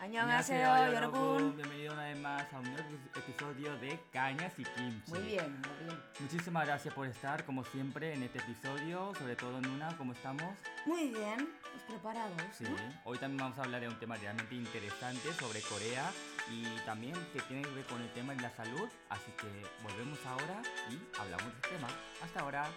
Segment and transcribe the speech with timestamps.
[0.00, 1.56] 안녕하세요, 여러분.
[1.56, 5.10] Bienvenido una vez más a un nuevo episodio de Cañas y Kimchi.
[5.10, 6.02] Muy bien, muy bien.
[6.20, 9.12] Muchísimas gracias por estar, como siempre, en este episodio.
[9.18, 10.54] Sobre todo, Nuna, ¿cómo estamos?
[10.84, 12.42] Muy bien, pues preparados.
[12.56, 12.64] Sí,
[13.04, 16.10] hoy también vamos a hablar de un tema realmente interesante sobre Corea
[16.50, 18.88] y también que tiene que ver con el tema de la salud.
[19.08, 19.48] Así que
[19.82, 21.88] volvemos ahora y hablamos del tema.
[22.22, 22.68] Hasta ahora.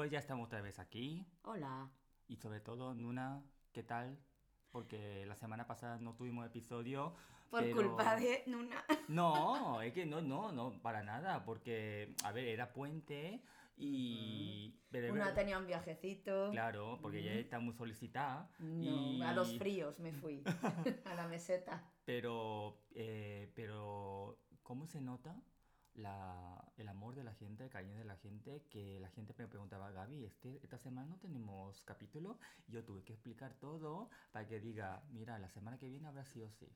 [0.00, 1.26] Pues ya estamos otra vez aquí.
[1.42, 1.90] Hola.
[2.26, 4.18] Y sobre todo, Nuna, ¿qué tal?
[4.70, 7.14] Porque la semana pasada no tuvimos episodio.
[7.50, 8.82] Por culpa de Nuna.
[9.08, 11.44] No, es que no, no, no, para nada.
[11.44, 13.42] Porque, a ver, era puente
[13.76, 14.74] y.
[14.90, 15.12] Mm.
[15.12, 16.50] Una tenía un viajecito.
[16.50, 17.38] Claro, porque mm.
[17.38, 18.50] está muy solicitada.
[18.58, 20.42] No, a los fríos me fui.
[21.04, 21.84] a la meseta.
[22.06, 25.36] Pero, eh, pero, ¿cómo se nota?
[25.94, 29.48] La, el amor de la gente, el cariño de la gente, que la gente me
[29.48, 32.38] preguntaba, Gaby, este, esta semana no tenemos capítulo,
[32.68, 36.42] yo tuve que explicar todo para que diga, mira, la semana que viene habrá sí
[36.42, 36.68] o sí.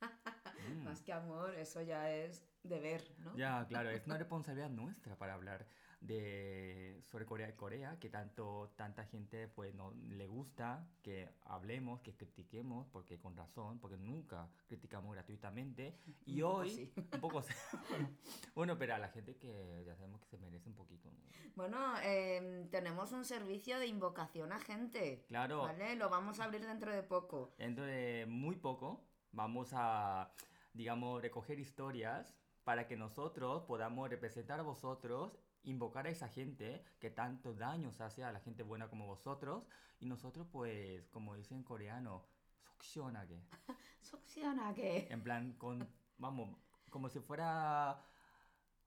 [0.68, 0.84] Mm.
[0.84, 3.34] Más que amor, eso ya es deber, ¿no?
[3.34, 5.66] Ya, claro, es una responsabilidad nuestra para hablar
[6.00, 12.00] de sobre Corea y Corea, que tanto tanta gente pues no le gusta que hablemos,
[12.00, 15.96] que critiquemos, porque con razón, porque nunca criticamos gratuitamente.
[16.26, 17.42] Y hoy, un poco
[18.54, 21.10] bueno, pero a la gente que ya sabemos que se merece un poquito.
[21.56, 25.24] Bueno, em, tenemos un servicio de invocación a gente.
[25.28, 25.62] Claro.
[25.62, 25.96] ¿Vale?
[25.96, 27.54] Lo vamos a abrir dentro de poco.
[27.58, 30.32] Dentro de muy poco vamos a,
[30.72, 32.34] digamos, recoger historias
[32.64, 38.24] para que nosotros podamos representar a vosotros, invocar a esa gente que tanto daños hace
[38.24, 39.64] a la gente buena como vosotros,
[40.00, 42.24] y nosotros, pues, como dicen en coreano,
[42.78, 42.86] que
[45.10, 45.86] En plan, con,
[46.18, 46.56] vamos,
[46.90, 48.02] como si fuera...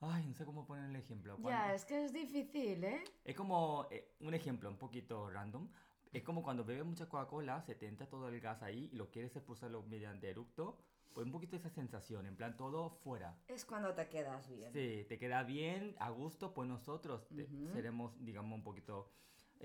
[0.01, 1.37] Ay, no sé cómo poner el ejemplo.
[1.43, 3.03] Ya, es que es difícil, ¿eh?
[3.23, 5.69] Es como eh, un ejemplo un poquito random.
[6.11, 9.09] Es como cuando bebes mucha Coca-Cola, se te entra todo el gas ahí y lo
[9.09, 10.77] quieres expulsarlo mediante eructo.
[11.13, 13.37] Pues un poquito esa sensación, en plan todo fuera.
[13.47, 14.71] Es cuando te quedas bien.
[14.73, 17.27] Sí, te queda bien, a gusto, pues nosotros
[17.73, 19.11] seremos, digamos, un poquito...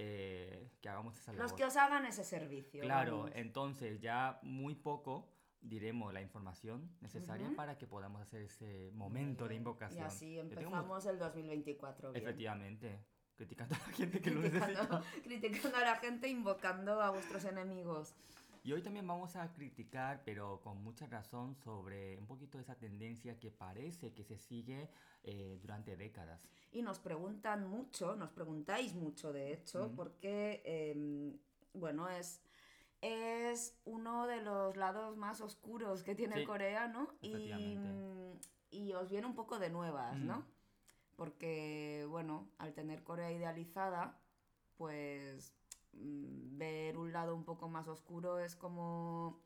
[0.01, 1.43] Eh, que hagamos esa labor.
[1.43, 2.83] Los que os hagan ese servicio.
[2.83, 5.29] Claro, entonces ya muy poco
[5.61, 10.05] diremos la información necesaria para que podamos hacer ese momento de invocación.
[10.05, 12.13] Y así empezamos el 2024.
[12.13, 12.23] Bien.
[12.23, 13.01] Efectivamente
[13.39, 15.03] criticando a la gente que lo necesita.
[15.23, 18.13] Criticando a la gente, invocando a vuestros enemigos.
[18.69, 23.41] Y hoy también vamos a criticar, pero con mucha razón, sobre un poquito esa tendencia
[23.41, 24.91] que parece que se sigue
[25.23, 26.47] eh, durante décadas.
[26.71, 31.39] Y nos preguntan mucho, nos preguntáis mucho de hecho, porque, em,
[31.73, 32.43] bueno, es,
[33.01, 37.09] es uno de los lados más oscuros que tiene Corea, ¿no?
[37.23, 37.79] Y,
[38.71, 40.45] y, os viene un poco de nuevas, ¿no?
[41.17, 44.21] porque, bueno, al tener Corea idealizada,
[44.77, 45.58] pues
[46.01, 49.41] ver un lado un poco más oscuro es como,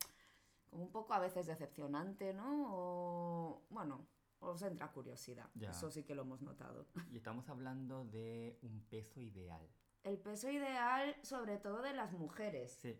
[0.71, 2.67] como un poco a veces decepcionante, ¿no?
[2.75, 4.07] O, bueno,
[4.41, 5.49] os entra curiosidad.
[5.61, 6.87] Eso sí que lo hemos notado.
[7.13, 9.69] Y estamos hablando de un peso ideal.
[10.03, 12.79] El peso ideal, sobre todo de las mujeres.
[12.81, 12.99] Sí.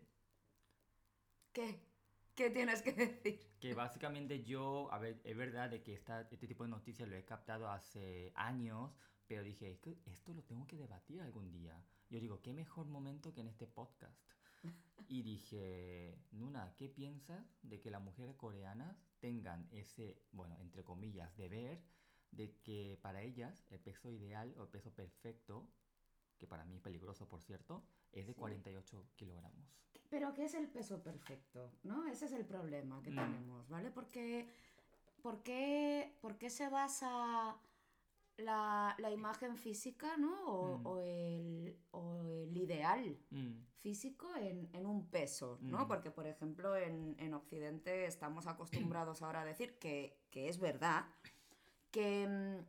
[1.51, 1.83] ¿Qué?
[2.35, 3.39] ¿Qué tienes que decir?
[3.59, 7.15] Que básicamente yo, a ver, es verdad de que esta, este tipo de noticias lo
[7.15, 8.97] he captado hace años,
[9.27, 11.79] pero dije, es que esto lo tengo que debatir algún día.
[12.13, 14.21] Yo digo, qué mejor momento que en este podcast.
[15.07, 21.35] Y dije, Nuna, ¿qué piensas de que las mujeres coreanas tengan ese, bueno, entre comillas,
[21.35, 21.81] deber
[22.29, 25.67] de que para ellas el peso ideal o el peso perfecto,
[26.37, 29.65] que para mí es peligroso, por cierto, es de 48 kilogramos.
[30.11, 31.71] Pero ¿qué es el peso perfecto?
[31.81, 32.05] ¿No?
[32.05, 33.15] Ese es el problema que mm.
[33.15, 33.89] tenemos, ¿vale?
[33.89, 34.47] Porque,
[35.23, 37.57] ¿por, qué, ¿Por qué se basa
[38.37, 40.45] la, imagen física, ¿no?
[40.45, 40.97] O, mm.
[40.99, 43.53] el, ideal mm.
[43.79, 45.87] físico en, un peso, ¿no?
[45.87, 51.05] Porque, por ejemplo, en, Occidente estamos acostumbrados ahora a decir que, que es verdad
[51.91, 52.63] que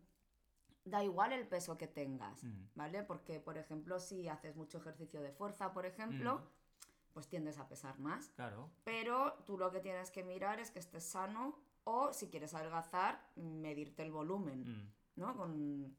[0.84, 2.67] da igual el peso que tengas, mm.
[2.75, 3.02] ¿vale?
[3.02, 7.12] Porque, por ejemplo, si haces mucho ejercicio de fuerza, por ejemplo, mm.
[7.14, 8.28] pues tiendes a pesar más.
[8.37, 8.70] Claro.
[8.84, 13.31] Pero tú lo que tienes que mirar es que estés sano o, si quieres adelgazar,
[13.37, 14.93] medirte el volumen, mm.
[15.16, 15.37] ¿No?
[15.37, 15.96] Con...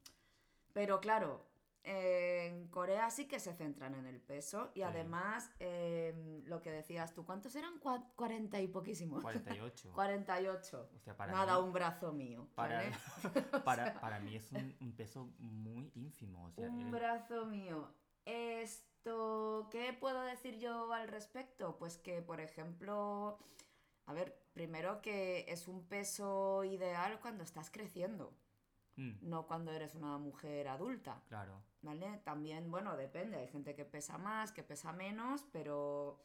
[0.72, 1.46] Pero claro,
[1.82, 7.14] en Corea sí que se centran en el peso y además em, lo que decías
[7.14, 7.78] tú, ¿cuántos eran?
[7.80, 9.22] Cua- 40 y poquísimos.
[9.22, 9.92] 48.
[9.94, 10.90] 48.
[10.96, 12.48] O sea, para Nada, mí, un brazo mío.
[12.54, 12.92] para, ¿vale?
[13.64, 16.44] para, para mí es un, un peso muy ínfimo.
[16.46, 17.94] O sea, Un eh, brazo mío.
[18.24, 21.76] Esto, ¿qué puedo decir yo al respecto?
[21.78, 23.38] Pues que, por ejemplo,
[24.06, 28.34] a ver, primero que es un peso ideal cuando estás creciendo,
[28.96, 31.62] mm, no cuando eres una mujer adulta, claro.
[31.82, 32.20] ¿vale?
[32.24, 36.18] También, bueno, depende, hay gente que pesa más, que pesa menos, pero,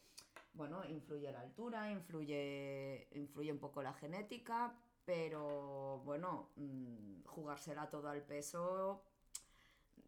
[0.54, 4.74] bueno, influye la altura, influye, influye un poco la genética,
[5.06, 9.04] pero, bueno, mm, jugársela todo al peso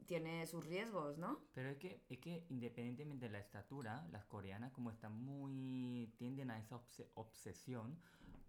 [0.06, 1.40] tiene sus riesgos, ¿no?
[1.54, 6.14] Pero es que, es que independientemente de la estatura, las coreanas como están muy...
[6.18, 7.98] tienden a esa obse- obsesión,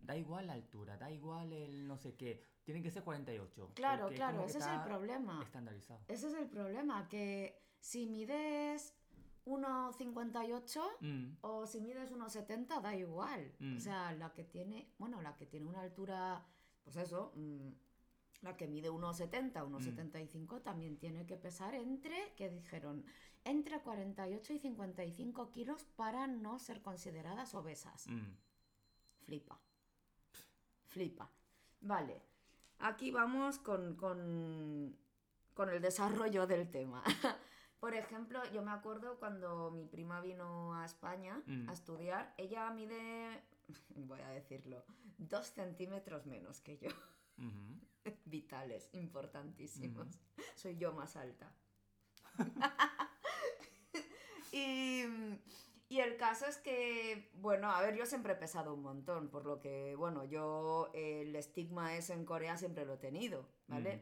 [0.05, 3.73] da igual la altura, da igual el no sé qué, tienen que ser 48.
[3.75, 5.43] Claro, claro, ese es el problema.
[5.43, 6.01] Estandarizado.
[6.09, 8.95] Ese es el problema, que si mides
[9.47, 13.53] 1,58 Mm, o si mides 1,70 da igual.
[13.59, 13.77] Mm.
[13.77, 16.47] O sea, la que tiene, bueno, la que tiene una altura,
[16.83, 17.69] pues eso, mm,
[18.43, 23.05] la que mide 1,70, 1,75 también tiene que pesar entre, que dijeron,
[23.45, 28.07] entre 48 y 55 kilos para no ser consideradas obesas.
[28.09, 28.37] mm.
[29.25, 29.59] Flipa.
[30.95, 31.29] Flipa.
[31.81, 32.23] Vale.
[32.79, 34.97] Aquí vamos con, con,
[35.55, 37.03] con el desarrollo del tema.
[37.81, 41.69] Por ejemplo, yo me acuerdo cuando mi prima vino a España Mm.
[41.69, 43.43] a estudiar, ella mide,
[43.97, 44.85] voy a decirlo,
[45.19, 46.91] dos centímetros menos que yo.
[48.25, 50.07] Vitales, importantísimos.
[50.55, 51.53] Soy yo más alta.
[54.53, 55.05] y,
[55.95, 59.45] y el caso es que, bueno, a ver, yo siempre he pesado un montón, por
[59.47, 63.97] lo que, bueno, yo el estigma ese en Corea siempre lo he tenido, ¿vale?
[63.99, 64.01] Mm.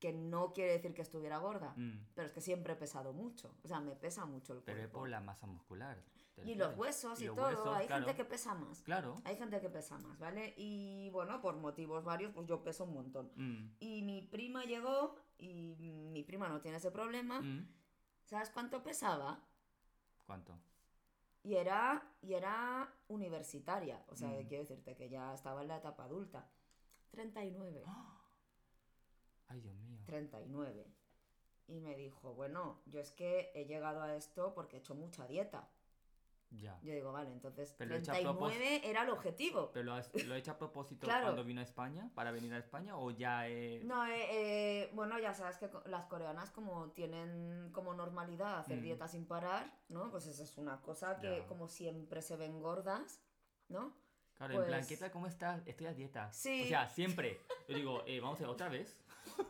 [0.00, 2.06] Que no quiere decir que estuviera gorda, Mm.
[2.14, 3.54] pero es que siempre he pesado mucho.
[3.64, 4.98] O sea, me pesa mucho el Pero es cuerpo.
[5.00, 6.02] por la masa muscular.
[6.34, 8.04] ¿te Y los huesos y, los todo, huesos, hay claro.
[8.06, 8.80] gente que pesa más.
[8.82, 9.16] Claro.
[9.24, 10.54] Hay gente que pesa más, ¿vale?
[10.56, 13.30] Y bueno, por motivos varios, pues yo peso un montón.
[13.36, 15.74] Mm, Y mi prima llegó y
[16.12, 17.40] mi prima no tiene ese problema.
[17.40, 17.68] mm.
[18.24, 19.44] ¿Sabes cuánto pesaba?
[20.24, 20.56] ¿Cuánto?
[21.42, 24.04] Y era, y era universitaria.
[24.08, 24.46] O sea, Mm.
[24.46, 26.46] quiero decirte que ya estaba en la etapa adulta.
[27.10, 27.82] 39.
[29.48, 30.00] Ay, Dios mío.
[30.06, 30.86] 39.
[31.66, 35.26] Y me dijo, bueno, yo es que he llegado a esto porque he hecho mucha
[35.26, 35.68] dieta.
[36.52, 36.78] Ya.
[36.82, 39.70] Yo digo, vale, entonces Pero hecha a 39 era el objetivo.
[39.72, 41.24] ¿Pero lo, has- lo he hecho a propósito Claro.
[41.26, 42.10] cuando vino a España?
[42.14, 42.96] ¿Para venir a España?
[42.96, 47.94] ¿O ya eh, No, eh, eh, bueno, ya sabes que las coreanas como tienen como
[47.94, 48.82] normalidad hacer Mm.
[48.82, 50.10] dieta sin parar, ¿no?
[50.10, 51.46] Pues esa es una cosa que Ya.
[51.46, 53.22] como siempre se ven gordas,
[53.68, 53.94] ¿no?
[54.34, 55.10] Claro, en plan, pues- ¿qué tal?
[55.12, 55.62] ¿Cómo estás?
[55.66, 56.32] Estoy a dieta.
[56.32, 56.62] Sí.
[56.64, 57.38] O sea, siempre.
[57.68, 58.96] Yo digo, eh, vamos a ver otra vez.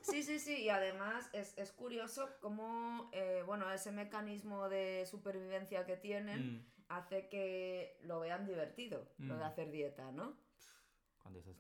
[0.03, 5.87] Sí, sí, sí, y además es, es curioso cómo, eh, bueno, ese mecanismo de supervivencia
[5.87, 9.47] que tienen Mm, hace que lo vean divertido, lo de Mm.
[9.47, 10.37] hacer dieta, ¿no?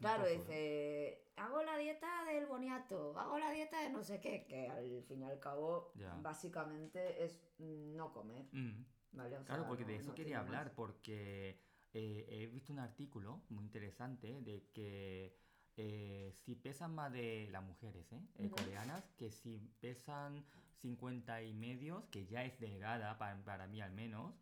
[0.00, 4.68] Claro, dice, hago la dieta del boniato, hago la dieta de no sé qué, que
[4.68, 6.14] al fin y al cabo Ya.
[6.22, 8.82] básicamente es no comer, Mm,
[9.12, 9.36] ¿vale?
[9.38, 10.46] O Claro, sea, porque de eso no quería más.
[10.46, 11.60] hablar, porque
[11.92, 15.36] eh, he visto un artículo muy interesante de que
[15.76, 20.44] eh, si pesan más de las mujeres eh, eh, coreanas, que si pesan
[20.80, 24.34] 50 y medios, que ya es delgada para, para mí al menos,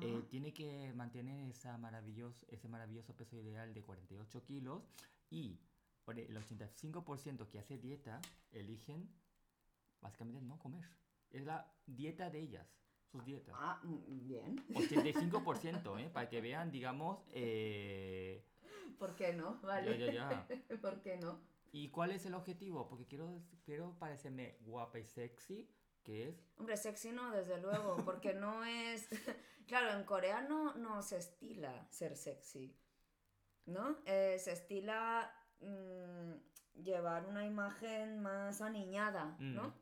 [0.00, 4.82] eh, tiene que mantener esa maravilloso, ese maravilloso peso ideal de 48 kilos
[5.30, 5.58] y
[6.08, 8.20] el 85% que hace dieta
[8.52, 9.08] eligen
[10.00, 10.84] básicamente no comer.
[11.30, 12.66] Es la dieta de ellas,
[13.10, 13.54] sus dietas.
[13.58, 14.66] Ah, mm, bien.
[14.68, 16.10] 85%, ¿eh?
[16.12, 18.44] Para que vean, digamos, eh,
[18.98, 19.60] ¿Por qué no?
[19.60, 19.98] ya, ¿Vale?
[19.98, 20.46] ya, ya.
[20.80, 21.40] ¿Por qué no?
[21.72, 22.86] ¿Y cuál es el objetivo?
[22.88, 25.68] Porque quiero, quiero parecerme guapa y sexy,
[26.04, 26.46] que es...
[26.56, 29.08] Hombre, sexy no, desde luego, porque no es...
[29.66, 32.76] Claro, en Corea no, no se estila ser sexy,
[33.66, 33.98] ¿no?
[34.04, 36.32] Eh, se estila mm,
[36.82, 39.68] llevar una imagen más aniñada, ¿no?
[39.68, 39.74] Mm.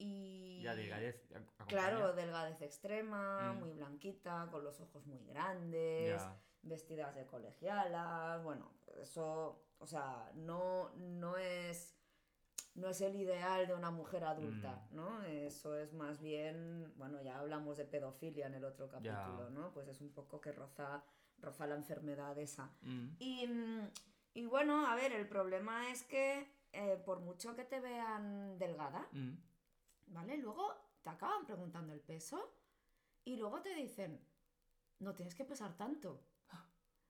[0.00, 0.60] Y...
[0.62, 1.26] Ya delgadez
[1.66, 3.58] Claro, delgadez extrema, Mm.
[3.58, 6.22] muy blanquita, con los ojos muy grandes,
[6.62, 8.72] vestidas de colegialas, bueno,
[9.02, 11.97] eso, o sea, no, no es
[12.78, 14.96] no es el ideal de una mujer adulta, Mm.
[14.96, 15.22] ¿no?
[15.24, 19.72] Eso es más bien, bueno, ya hablamos de pedofilia en el otro capítulo, ¿no?
[19.72, 21.02] Pues es un poco que roza,
[21.38, 22.70] roza la enfermedad esa.
[22.82, 23.48] Mm, Y,
[24.34, 29.08] y bueno, a ver, el problema es que eh, por mucho que te vean delgada,
[29.12, 29.32] mm.
[30.08, 30.36] ¿vale?
[30.36, 32.54] Luego te acaban preguntando el peso
[33.24, 34.20] y luego te dicen,
[35.00, 36.20] no tienes que pesar tanto.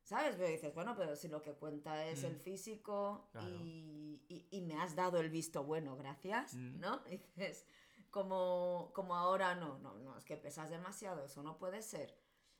[0.08, 0.36] ¿Sabes?
[0.36, 2.26] Pero dices, bueno, pero si lo que cuenta es Mm.
[2.26, 3.46] el físico Claro.
[3.46, 6.80] y, y- y me has dado el visto bueno, gracias, Mm.
[6.80, 7.02] ¿no?
[7.36, 7.66] Dices,
[8.10, 12.16] como, como ahora no, no, no, es que pesas demasiado, eso no puede ser.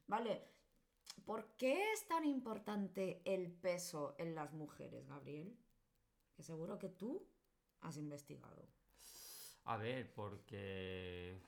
[0.08, 0.46] ¿Vale?
[1.24, 5.56] ¿Por qué es tan importante el peso en las mujeres, Gabriel?
[6.34, 7.26] Que seguro que tú
[7.80, 8.68] has investigado.
[9.64, 11.40] A ver, porque...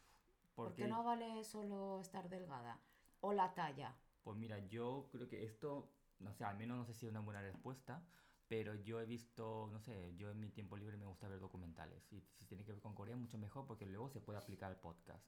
[0.55, 2.81] ¿Por qué no vale solo estar delgada?
[3.21, 3.95] ¿O la talla?
[4.23, 7.21] Pues mira, yo creo que esto, no sé, al menos no sé si es una
[7.21, 8.05] buena respuesta,
[8.49, 12.13] pero yo he visto, no sé, yo en mi tiempo libre me gusta ver documentales.
[12.13, 14.81] Y si tiene que ver con Corea, mucho mejor porque luego se puede aplicar al
[14.81, 15.25] podcast.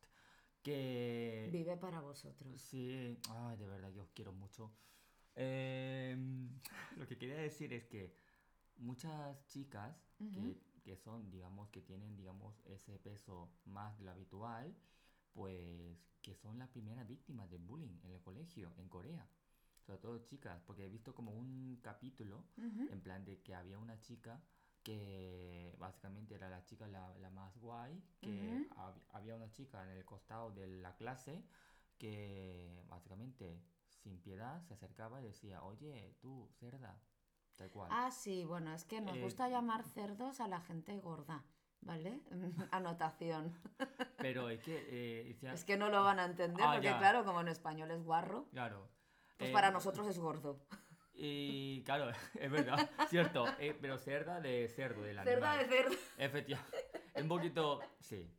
[0.62, 1.48] Que...
[1.52, 2.60] Vive para vosotros.
[2.60, 4.72] Sí, ay, de verdad, yo os quiero mucho.
[5.34, 6.50] Em,
[6.96, 8.14] lo que quería decir es que
[8.76, 14.74] muchas chicas que, que, son, digamos, que tienen, digamos, ese peso más de lo habitual,
[15.32, 19.26] pues que son las primeras víctimas de bullying en el colegio, en Corea.
[19.80, 24.00] Sobre todo chicas, porque he visto como un capítulo, en plan de que había una
[24.00, 24.40] chica
[24.82, 28.68] que básicamente era la chica la, la más guay, que
[29.10, 31.44] había una chica en el costado de la clase
[31.98, 33.60] que básicamente
[34.02, 37.00] sin piedad se acercaba y decía, oye, tú, cerda,
[37.56, 37.88] tal cual.
[37.92, 41.44] Ah, sí, bueno, es que nos eh, gusta llamar cerdos a la gente gorda.
[41.82, 42.20] ¿Vale?
[42.70, 43.52] Anotación.
[44.18, 44.86] Pero es que...
[44.88, 48.02] Eh, es que no lo van a entender, ah, porque claro, como en español es
[48.02, 48.48] guarro.
[48.52, 48.88] Claro.
[49.36, 50.64] Pues para eh, nosotros es gordo.
[51.14, 52.10] Y claro,
[52.40, 55.34] es verdad, cierto, eh, pero cerda de cerdo, del animal.
[55.34, 55.96] Cerda de cerdo.
[56.18, 57.02] Efectivamente.
[57.16, 58.32] Un poquito, sí.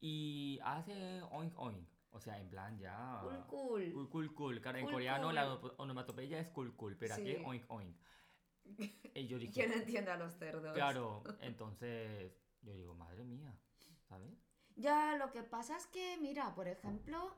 [0.00, 1.88] Y hace oink oink.
[2.10, 3.20] O sea, en plan ya.
[3.22, 3.92] Cool cool.
[3.92, 4.60] Cool cool cool.
[4.60, 7.96] Claro, en coreano la onomatopeya es cool cool, pero aquí oink oink.
[9.14, 9.52] Y yo dije.
[9.52, 10.74] ¿Quién entiende a los cerdos?
[10.74, 13.58] Claro, entonces yo digo, madre mía,
[14.08, 14.36] ¿sabes?
[14.74, 17.34] Ya, lo que pasa es que, mira, por ejemplo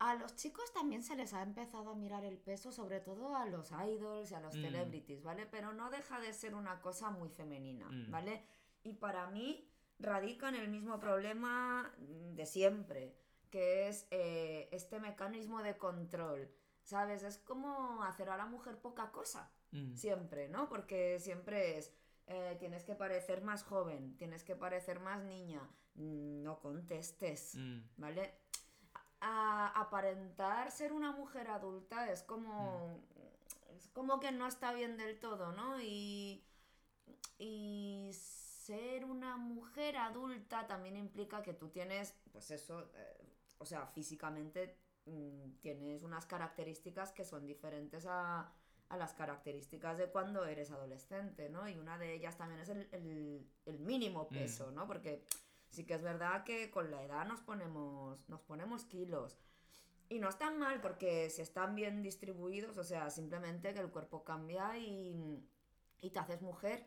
[0.00, 3.44] a los chicos también se les ha empezado a mirar el peso, sobre todo a
[3.44, 4.62] los idols y a los mm.
[4.62, 5.44] celebrities, ¿vale?
[5.44, 8.10] Pero no deja de ser una cosa muy femenina, mm.
[8.10, 8.42] ¿vale?
[8.82, 13.14] Y para mí radica en el mismo problema de siempre,
[13.50, 16.50] que es eh, este mecanismo de control,
[16.82, 17.22] ¿sabes?
[17.22, 19.96] Es como hacer a la mujer poca cosa, mm.
[19.96, 20.70] siempre, ¿no?
[20.70, 21.92] Porque siempre es,
[22.30, 27.58] eh, tienes que parecer más joven, tienes que parecer más niña, no contestes,
[27.96, 28.40] ¿vale?
[29.20, 32.88] a aparentar ser una mujer adulta es como.
[32.88, 33.76] Mm.
[33.76, 35.80] Es como que no está bien del todo, ¿no?
[35.80, 36.44] Y.
[37.38, 43.16] Y ser una mujer adulta también implica que tú tienes, pues eso, eh,
[43.58, 48.52] o sea, físicamente mm, tienes unas características que son diferentes a,
[48.90, 51.68] a, las características de cuando eres adolescente, ¿no?
[51.68, 54.34] Y una de ellas también es el, el, mínimo mm.
[54.34, 54.86] peso, ¿no?
[54.86, 55.24] Porque
[55.70, 59.38] Sí que es verdad que con la edad nos ponemos, nos ponemos kilos.
[60.08, 64.24] Y no están mal porque si están bien distribuidos, o sea, simplemente que el cuerpo
[64.24, 65.46] cambia y,
[66.00, 66.84] te haces mujer,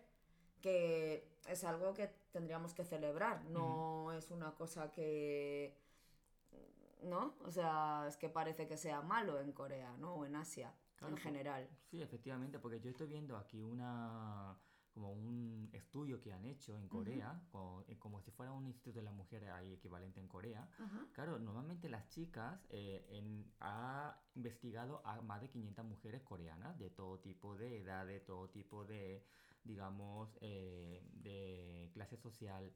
[0.61, 5.77] que es algo que tendríamos que celebrar, no es una cosa que...
[7.03, 7.35] ¿No?
[7.45, 10.15] O sea, es que parece que sea malo en Corea, ¿no?
[10.15, 10.73] O en Asia,
[11.09, 11.69] en general.
[11.89, 14.57] Sí, efectivamente, porque yo estoy viendo aquí una
[14.93, 17.41] como un estudio que han hecho en Corea,
[17.87, 20.69] eh, como si fuera un instituto de la mujer ahí equivalente en Corea.
[21.13, 26.91] Claro, normalmente las chicas eh, en, ha investigado a más de 500 mujeres coreanas de
[26.91, 29.25] todo tipo de edad, de todo tipo de,
[29.63, 32.71] digamos, eh, de clase social.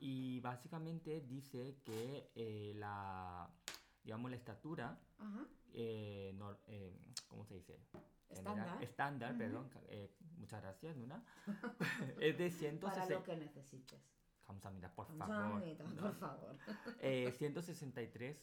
[0.00, 3.48] Y básicamente dice que la,
[4.02, 4.98] digamos, la estatura,
[5.74, 6.92] eh, no, eh,
[7.28, 7.78] ¿cómo se dice?
[8.28, 9.32] General, estándar.
[9.32, 9.38] uh -huh.
[9.38, 9.70] perdón.
[9.88, 11.24] Eh, muchas gracias, Luna.
[12.20, 12.80] es de 160.
[12.80, 14.00] Para lo que necesites.
[14.46, 16.00] Kamsamida, por Kamsamida, favor.
[16.00, 16.56] por favor.
[17.00, 18.36] Eh, 163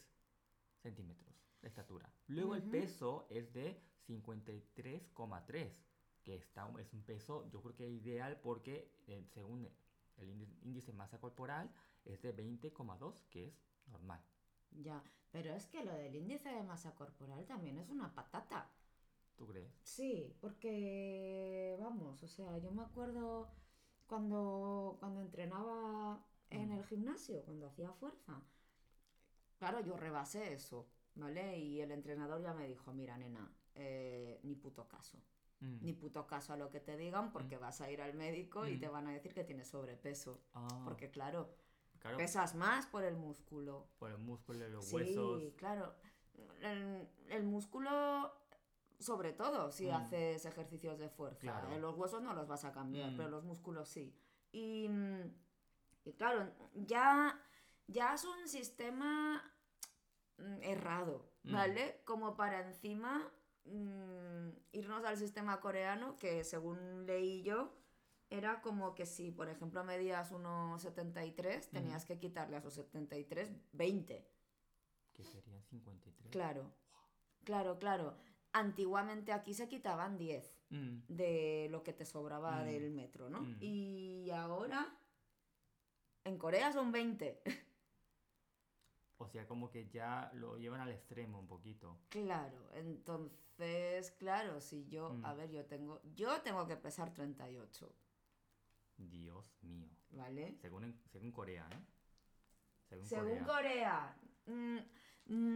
[0.82, 2.10] centímetros de estatura.
[2.28, 2.62] Luego uh -huh.
[2.62, 5.70] el peso es de 53,3,
[6.22, 9.68] que está, es un peso, yo creo que es ideal porque eh, según
[10.16, 10.30] el
[10.62, 11.70] índice de masa corporal
[12.04, 13.54] es de 20,2, que es
[13.86, 14.22] normal.
[14.70, 18.70] Ya, pero es que lo del índice de masa corporal también es una patata.
[19.36, 19.72] ¿Tú crees?
[19.82, 23.48] Sí, porque, vamos, o sea, yo me acuerdo
[24.06, 26.72] cuando, cuando entrenaba en mm.
[26.72, 28.42] el gimnasio, cuando hacía fuerza.
[29.58, 31.58] Claro, yo rebasé eso, ¿vale?
[31.58, 35.22] Y el entrenador ya me dijo, mira, nena, eh, ni puto caso.
[35.60, 35.84] Mm.
[35.84, 37.60] Ni puto caso a lo que te digan porque mm.
[37.60, 40.40] vas a ir al médico y te van a decir que tienes sobrepeso.
[40.54, 40.82] Ah.
[40.84, 41.54] Porque claro,
[42.16, 43.88] pesas más por el músculo.
[43.98, 45.40] Por el músculo de los huesos.
[45.40, 45.94] Sí, claro.
[47.30, 48.32] el músculo
[48.98, 49.94] sobre todo si mm.
[49.94, 51.62] haces ejercicios de fuerza.
[51.72, 51.78] ¿eh?
[51.78, 53.32] Los huesos no los vas a cambiar, pero mm.
[53.32, 54.14] los músculos sí.
[54.52, 54.88] Y,
[56.16, 57.40] claro, ya,
[57.86, 59.42] ya es un sistema
[60.38, 62.00] mm, errado, ¿vale?
[62.04, 63.30] Como para encima
[64.72, 67.70] irnos al sistema coreano, que según leí yo,
[68.30, 74.28] era como que si, por ejemplo, medías 1,73, tenías que quitarle a esos 73 20.
[75.12, 76.30] Que serían 53.
[76.30, 76.72] Claro,
[77.44, 78.16] claro, claro.
[78.52, 82.64] Antiguamente aquí se quitaban 10 Mm, de lo que te sobraba Mm.
[82.66, 83.40] del metro, ¿no?
[83.42, 83.56] Mm.
[83.60, 84.94] Y ahora
[86.24, 87.42] en Corea son 20.
[89.16, 91.98] O sea, como que ya lo llevan al extremo un poquito.
[92.08, 95.24] claro, entonces, claro, si yo, Mm.
[95.24, 97.92] a ver, yo tengo, yo tengo que pesar 38,
[98.98, 99.88] Dios mío.
[100.10, 100.56] ¿vale?
[100.60, 101.80] Según, según Corea, ¿eh?
[102.88, 103.46] Según, Según Corea.
[103.46, 104.78] Corea, mm,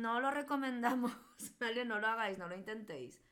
[0.02, 1.12] no lo recomendamos,
[1.60, 1.84] ¿vale?
[1.84, 3.22] No lo hagáis, no lo intentéis.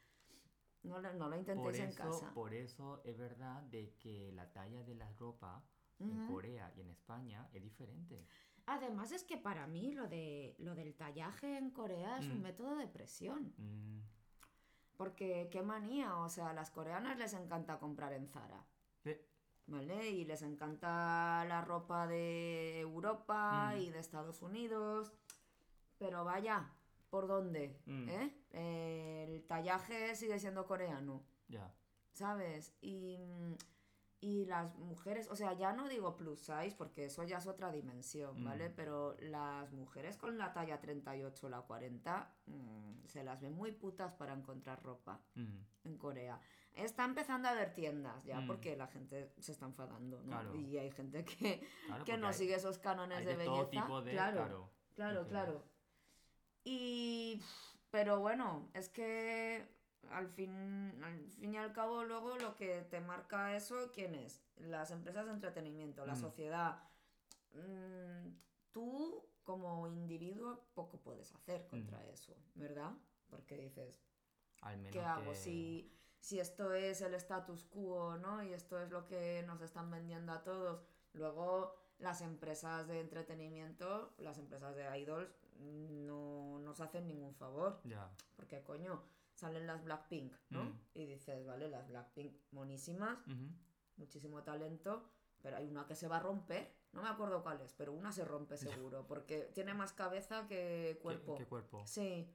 [0.83, 2.33] No lo, no lo Por intentéis en casa.
[2.33, 5.62] por eso es verdad de que la talla de la ropa
[5.99, 6.26] en.
[6.26, 8.26] Corea y en España es diferente.
[8.64, 12.43] Además es que para mí lo, de, lo del tallaje en Corea es un Mm.
[12.43, 13.52] método de presión.
[13.59, 14.00] Mm,
[14.97, 18.64] Porque qué manía, o sea, a las coreanas les encanta comprar en Zara,
[19.71, 20.11] ¿vale?
[20.11, 23.81] Y les encanta la ropa de Europa Mm.
[23.81, 25.12] y de Estados Unidos.
[25.99, 26.71] Pero vaya,
[27.09, 27.81] ¿por dónde?
[27.87, 28.09] Mm.
[28.09, 28.35] ¿Eh?
[28.53, 31.23] El tallaje sigue siendo coreano.
[31.49, 31.73] ya.
[32.12, 32.75] ¿sabes?
[32.83, 33.55] Y, mm,
[34.21, 37.71] y las mujeres, o sea, ya no digo plus size porque eso ya es otra
[37.73, 38.69] dimensión, ¿vale?
[38.69, 38.73] Mm.
[38.77, 43.73] Pero las mujeres con la talla 38 o la 40 mm, se las ven muy
[43.73, 45.21] putas para encontrar ropa
[45.85, 46.39] en Corea.
[46.75, 48.47] Está empezando a haber tiendas ya Mm.
[48.47, 50.27] porque la gente se está enfadando, ¿no?
[50.29, 50.55] Claro.
[50.57, 53.55] Y hay gente que, claro, que no hay- sigue esos cánones de, de belleza.
[53.55, 54.12] todo tipo de...
[54.12, 55.27] claro, Claro.
[55.29, 55.65] Claro.
[56.65, 57.41] Y.
[57.91, 59.67] Pero bueno, es que
[60.11, 64.43] al fin, al fin y al cabo, luego lo que te marca eso, ¿quién es?
[64.57, 66.21] Las empresas de entretenimiento, la Mm.
[66.21, 66.83] sociedad.
[67.53, 68.29] Mm,
[68.71, 72.11] tú, como individuo, poco puedes hacer contra Mm.
[72.12, 72.93] eso, ¿verdad?
[73.29, 74.00] Porque dices,
[74.62, 75.35] Al menos ¿qué hago?
[75.35, 78.43] Si, si esto es el status quo, ¿no?
[78.43, 80.83] Y esto es lo que nos están vendiendo a todos.
[81.15, 87.81] Luego, las empresas de entretenimiento, las empresas de idols, no nos hacen ningún favor.
[87.85, 88.11] Ya.
[88.37, 89.03] Porque, coño,
[89.35, 90.65] salen las Blackpink, ¿no?
[90.65, 90.80] Mm.
[90.95, 93.19] Y dices, vale, las Blackpink monísimas,
[93.97, 95.04] muchísimo talento,
[95.43, 96.71] pero hay una que se va a romper.
[96.93, 98.56] No me acuerdo cuál es, pero una se rompe
[98.89, 101.35] seguro, porque tiene más cabeza que ¿Qué- cuerpo.
[101.37, 101.83] ¿Qué, cuerpo?
[101.87, 102.28] Sí,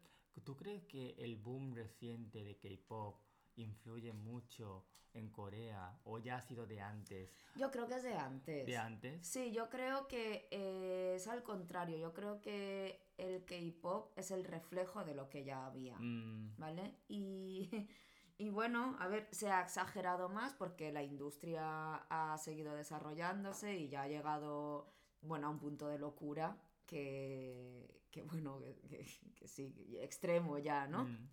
[0.43, 3.15] ¿Tú crees que el boom reciente de K-pop
[3.57, 7.31] influye mucho en Corea o ya ha sido de antes?
[7.55, 8.65] yo creo que es de antes.
[8.65, 9.25] ¿De antes?
[9.25, 11.97] Sí, yo creo que eh, es al contrario.
[11.97, 15.97] Yo creo que el K-pop es el reflejo de lo que ya había.
[15.97, 16.95] Mm, ¿Vale?
[17.07, 17.69] Y,
[18.37, 23.87] y bueno, a ver, se ha exagerado más porque la industria ha seguido desarrollándose y
[23.87, 24.91] ya ha llegado,
[25.21, 30.87] bueno, a un punto de locura que, que bueno, que, que- que sí, extremo ya,
[30.87, 31.05] ¿no?
[31.05, 31.29] mm,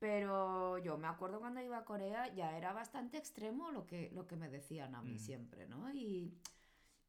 [0.00, 4.26] Pero yo me acuerdo cuando iba a Corea ya era bastante extremo lo que, lo
[4.26, 5.18] que me decían a mí Mm.
[5.18, 5.92] siempre, ¿no?
[5.92, 6.34] Y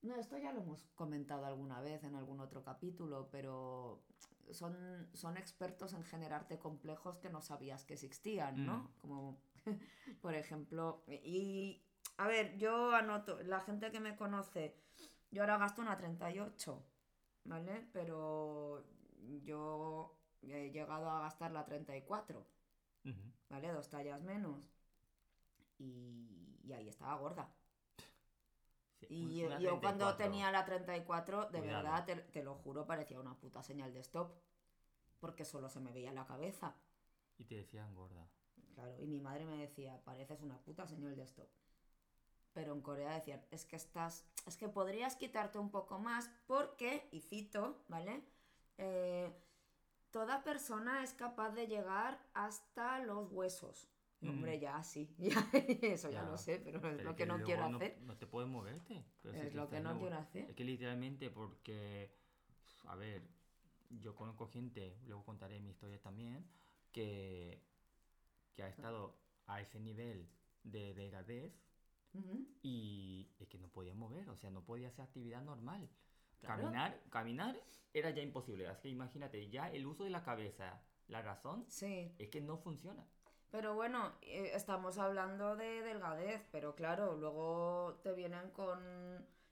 [0.02, 4.04] no, esto ya lo hemos comentado alguna vez en algún otro capítulo, pero
[4.52, 8.78] son, son expertos en generarte complejos que no sabías que existían, ¿no?
[8.80, 8.88] Mm.
[9.00, 9.38] Como,
[10.22, 11.82] por ejemplo, y
[12.18, 14.76] a ver, yo anoto, la gente que me conoce,
[15.32, 16.84] yo ahora gasto una 38,
[17.46, 17.88] ¿vale?
[17.94, 18.84] Pero
[19.46, 22.46] yo he llegado a gastar la 34.
[23.50, 23.72] ¿Vale?
[23.72, 24.70] Dos tallas menos.
[25.78, 27.54] Y, y ahí estaba gorda.
[29.00, 30.18] Sí, Y yo cuando 34.
[30.18, 31.84] tenía la 34, de Cuidado.
[31.84, 34.32] verdad, te, te lo juro, parecía una puta señal de stop.
[35.20, 36.76] Porque solo se me veía la cabeza.
[37.38, 38.30] Y te decían gorda.
[38.74, 41.50] Claro, y mi madre me decía, pareces una puta señal de stop.
[42.54, 47.08] Pero en Corea decían, es que estás, es que podrías quitarte un poco más porque,
[47.12, 48.24] y cito, ¿vale?
[48.78, 49.32] Eh,
[50.12, 53.88] toda persona es capaz de llegar hasta los huesos.
[54.22, 54.30] Mm.
[54.30, 55.50] Hombre, ya sí, ya,
[55.82, 56.30] eso ya, Ya.
[56.30, 57.98] lo sé, pero es Pero lo que no quiero no, hacer.
[58.04, 59.04] No te puedes moverte.
[59.22, 60.50] pero Es lo que no luego- quiero hacer.
[60.50, 62.12] Es que literalmente porque,
[62.86, 63.24] a ver,
[63.90, 66.46] yo conozco gente, luego contaré mi historia también,
[66.92, 67.62] que,
[68.54, 69.16] que ha estado
[69.48, 70.30] a ese nivel
[70.64, 71.52] de delgadez
[72.14, 72.46] Ujú.
[72.62, 75.90] y es que no podía mover, o sea, no podía hacer actividad normal.
[76.42, 76.64] Claro.
[76.64, 77.56] Caminar, caminar
[77.94, 82.14] era ya imposible, así que imagínate, ya el uso de la cabeza, la razón, Sí,
[82.18, 83.06] es que no funciona.
[83.52, 88.80] pero bueno, eh, estamos hablando de delgadez, pero claro, luego te vienen con,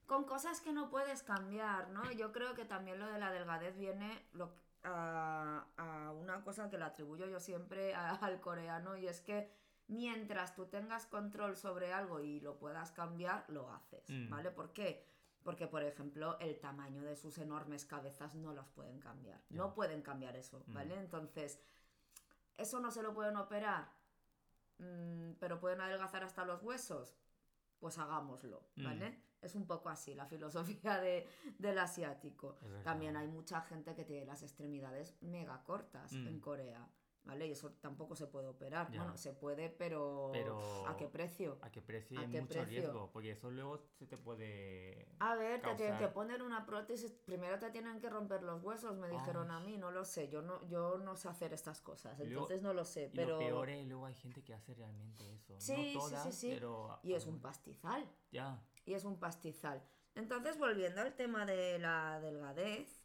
[0.08, 2.10] con cosas que no puedes cambiar, ¿no?
[2.14, 6.78] Yo creo que también lo de la delgadez viene lo, a, a una cosa que
[6.78, 9.50] le atribuyo yo siempre a- al coreano y es que
[9.88, 14.30] mientras tú tengas control sobre algo y lo puedas cambiar, lo haces, Mm.
[14.30, 14.52] ¿vale?
[14.52, 15.04] ¿Por qué?
[15.44, 19.42] Porque, por ejemplo, el tamaño de sus enormes cabezas no las pueden cambiar.
[19.50, 20.74] No pueden cambiar eso, Mm.
[20.74, 20.96] ¿vale?
[21.00, 21.60] Entonces,
[22.58, 23.90] ¿eso no se lo pueden operar?
[24.80, 27.16] Mm, ¿Pero pueden adelgazar hasta los huesos?
[27.80, 28.84] pues hagámoslo, Mm.
[28.84, 29.24] ¿vale?
[29.42, 31.26] Es un poco así la filosofía de,
[31.58, 32.58] del asiático.
[32.84, 36.28] También hay mucha gente que tiene las extremidades mega cortas Mm.
[36.28, 36.86] en Corea,
[37.30, 37.48] ¿vale?
[37.48, 38.90] Y eso tampoco se puede operar.
[38.92, 39.00] Ya.
[39.04, 41.60] Bueno, se puede, pero, Pero- ¿a qué precio?
[41.62, 42.20] ¿A qué precio?
[42.20, 42.82] ¿A y qué mucho precio?
[42.82, 45.08] riesgo, porque eso luego se te puede...
[45.20, 47.12] A ver, te tienen que causar- poner una prótesis.
[47.26, 49.58] Primero te tienen que romper los huesos, me dijeron Ay.
[49.58, 50.30] a mí, no lo sé.
[50.30, 53.10] Yo no, yo no sé hacer estas cosas, Y luego- entonces no lo sé.
[53.14, 53.34] Y Pero...
[53.34, 55.54] lo peor es, luego hay gente que hace realmente eso.
[55.60, 56.50] Sí, sí, sí, no todas, sí.
[56.54, 57.00] pero...
[57.04, 58.06] Y es un pastizal.
[58.32, 58.60] Ya.
[58.86, 59.84] y es un pastizal.
[60.16, 62.99] Entonces, volviendo al tema de la delgadez,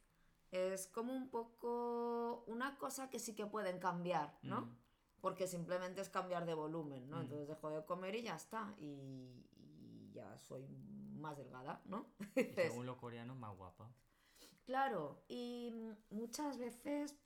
[0.55, 4.63] es como un poco una cosa que sí que pueden cambiar, ¿no?
[4.63, 4.77] Mm.
[5.21, 7.19] Porque simplemente es cambiar de volumen, ¿no?
[7.19, 7.21] Mm.
[7.23, 8.75] Entonces dejo de comer y ya está.
[8.79, 10.67] Y, y ya soy
[11.19, 12.07] más delgada, ¿no?
[12.37, 13.91] Y según los coreanos, más guapa.
[14.65, 15.73] Claro, y
[16.11, 17.17] muchas veces,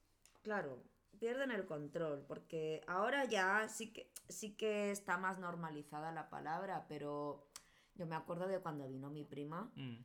[0.43, 0.83] claro,
[1.19, 6.87] pierden el control, porque ahora ya sí que, sí que está más normalizada la palabra,
[6.89, 7.47] pero
[7.95, 10.05] yo me acuerdo de cuando vino mi prima, Mm.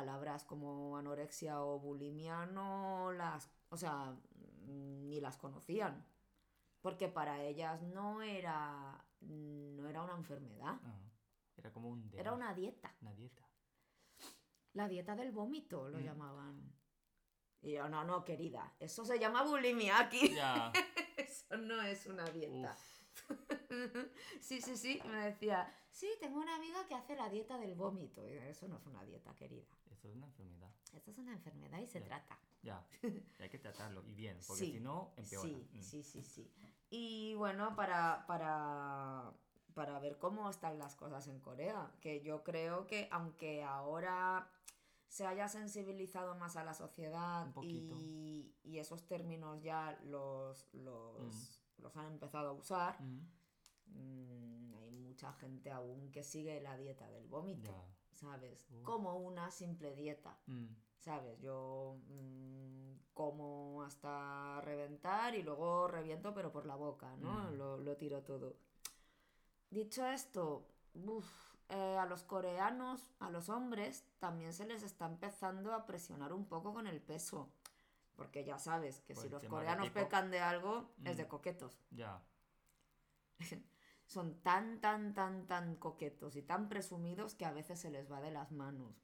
[0.00, 4.12] Palabras como anorexia o bulimia no las, o sea,
[4.66, 6.04] mm, ni las conocían,
[6.82, 11.00] porque para ellas no era, no era una enfermedad, Ah,
[11.56, 12.10] Era como un...
[12.14, 12.94] era una dieta.
[13.00, 13.42] una dieta.
[14.74, 16.02] La dieta del vómito lo Mm.
[16.04, 16.72] llamaban.
[17.62, 20.20] Y yo, no, no, querida, eso se llama bulimia aquí.
[21.16, 22.70] Eso no es una dieta.
[22.76, 23.30] Uf.
[24.40, 28.20] sí, sí, sí, me decía, sí, tengo una amiga que hace la dieta del vómito.
[28.28, 29.66] Y yo, eso no es una dieta, querida.
[30.06, 30.70] Eso es una enfermedad.
[30.92, 32.06] Esto es una enfermedad y se Ya.
[32.06, 32.38] trata.
[32.62, 32.86] Ya.
[33.38, 34.02] Y hay que tratarlo.
[34.06, 35.48] Y bien, porque Sí, si no, empeora.
[35.48, 35.82] Sí, Mm.
[35.82, 36.52] sí, sí, sí.
[36.90, 39.32] Y bueno, para, para,
[39.74, 44.50] para ver cómo están las cosas en Corea, que yo creo que aunque ahora
[45.08, 51.96] se haya sensibilizado más a la sociedad y, y esos términos ya los, los, los
[51.96, 53.28] han empezado a usar, Mm.
[53.86, 57.95] mm, hay mucha gente aún que sigue la dieta del vómito, Ya.
[58.16, 58.66] ¿Sabes?
[58.82, 60.38] Como una simple dieta.
[60.46, 60.66] Mm.
[60.98, 61.40] ¿Sabes?
[61.40, 67.50] Yo mm, como hasta reventar y luego reviento, pero por la boca, ¿no?
[67.50, 67.56] Mm.
[67.56, 68.56] Lo, lo tiro todo.
[69.70, 71.26] Dicho esto, uf,
[71.68, 76.46] eh, a los coreanos, a los hombres, también se les está empezando a presionar un
[76.46, 77.50] poco con el peso.
[78.14, 81.78] Porque ya sabes que si los coreanos pecan de algo, es de coquetos.
[81.90, 82.22] Ya.
[84.06, 88.20] Son tan, tan, tan, tan coquetos y tan presumidos que a veces se les va
[88.20, 88.94] de las manos.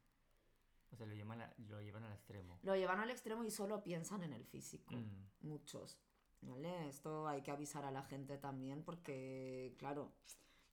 [0.92, 2.58] O sea, lo llevan, a- lo llevan al extremo.
[2.62, 4.94] Lo llevan al extremo y solo piensan en el físico.
[4.94, 5.48] Mm.
[5.48, 5.98] Muchos.
[6.42, 6.88] ¿Vale?
[6.88, 10.12] Esto hay que avisar a la gente también porque, claro,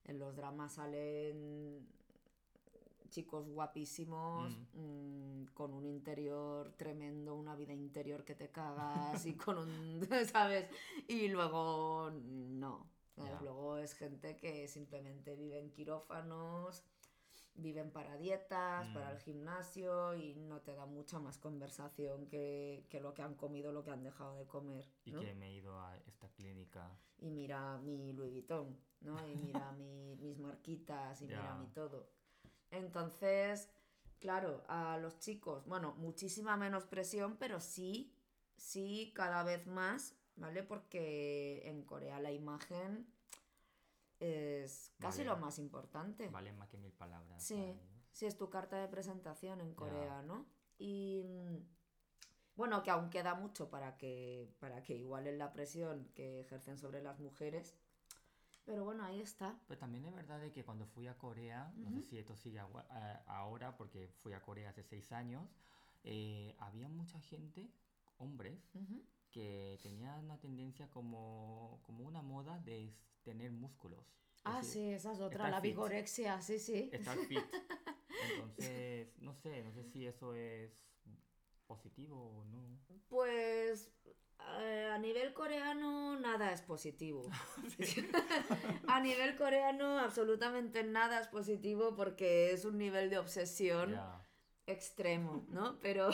[0.04, 1.86] en los dramas salen
[3.08, 9.58] chicos guapísimos, mm, con un interior tremendo, una vida interior que te cagas y con
[9.58, 10.00] un,
[10.32, 10.68] ¿sabes?
[11.08, 12.86] Y luego no.
[13.42, 16.84] Luego es gente que simplemente vive en quirófanos,
[17.54, 19.12] viven para dietas, para Mm.
[19.12, 23.72] el gimnasio y no te da mucha más conversación que, que lo que han comido,
[23.72, 24.88] lo que han dejado de comer.
[25.04, 25.20] Y ¿no?
[25.20, 26.90] que me he ido a esta clínica.
[27.18, 29.26] y mira mi Louis Vuitton, ¿no?
[29.26, 32.08] Y mira mi- mis marquitas y mira mi todo.
[32.70, 33.68] Entonces,
[34.20, 38.14] claro, a los chicos, bueno, muchísima menos presión, pero sí,
[38.56, 40.62] sí, cada vez más, ¿vale?
[40.62, 43.06] Porque en Corea la imagen
[44.18, 45.30] es casi Vale.
[45.30, 46.28] lo más importante.
[46.28, 47.42] Valen más que mil palabras.
[47.42, 47.78] Sí.
[48.12, 50.46] Sí, es tu carta de presentación en Corea, ¿no?
[50.78, 51.56] Y mm,
[52.56, 57.02] bueno, que aún queda mucho para que, para que igualen la presión que ejercen sobre
[57.02, 57.76] las mujeres.
[58.64, 59.58] Pero bueno, ahí está.
[59.66, 62.60] Pero también es verdad de que cuando fui a Corea, no sé si esto sigue
[63.26, 65.48] ahora, porque fui a Corea hace seis años,
[66.04, 67.70] eh, había mucha gente,
[68.18, 68.80] hombres, que
[69.80, 74.04] tenían una tendencia como, como una moda de tener músculos.
[74.44, 75.70] Ah, decir, sí, esa es otra, la fit.
[75.70, 76.90] vigorexia, sí, sí.
[76.92, 77.38] Estar fit.
[78.34, 80.84] Entonces, no sé, no sé si eso es
[81.66, 82.80] positivo o no.
[83.08, 83.92] Pues
[84.60, 87.28] eh, a nivel coreano nada es positivo.
[88.88, 94.00] a nivel coreano absolutamente nada es positivo porque es un nivel de obsesión
[94.66, 95.78] extremo, ¿no?
[95.80, 96.10] Pero...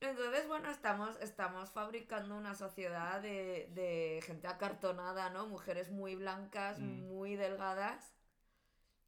[0.00, 5.46] Entonces, bueno, estamos, estamos fabricando una sociedad de, de gente acartonada, ¿no?
[5.48, 7.08] Mujeres muy blancas, Mm.
[7.08, 8.14] muy delgadas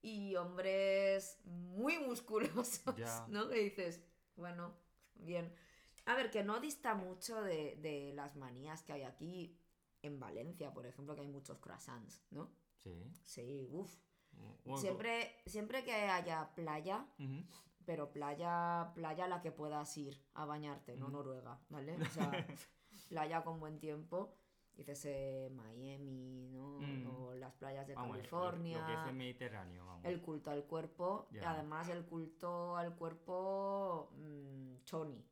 [0.02, 2.80] y hombres muy musculosos.
[3.28, 3.48] ¿no?
[3.48, 4.00] Que dices,
[4.36, 4.74] bueno,
[5.14, 5.54] bien.
[6.06, 9.56] A ver, que no dista mucho de, de las manías que hay aquí
[10.02, 12.50] en Valencia, por ejemplo, que hay muchos croissants, ¿no?
[12.78, 13.12] Sí.
[13.22, 13.94] Sí, uff.
[14.78, 17.04] Siempre, siempre que haya playa.
[17.84, 21.08] Pero playa, playa a la que puedas ir a bañarte, no.
[21.08, 21.96] Noruega, ¿vale?
[22.00, 22.30] O sea,
[23.08, 24.34] playa con buen tiempo.
[24.74, 26.78] dícese Miami, ¿no?
[26.80, 27.06] Mm.
[27.08, 28.80] O las playas de Vamos, California.
[28.80, 30.04] Lo, que es el Mediterráneo, vamos.
[30.04, 35.24] el culto al cuerpo, y además el culto al cuerpo mm, choni,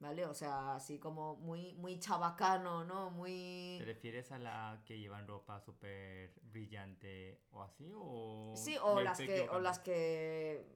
[0.00, 0.26] ¿vale?
[0.26, 3.10] O sea, así como muy, muy chabacano, ¿no?
[3.10, 3.76] Muy...
[3.78, 7.92] ¿Te refieres a la que llevan ropa súper brillante o así?
[7.94, 10.66] O Sí, o las que, o las que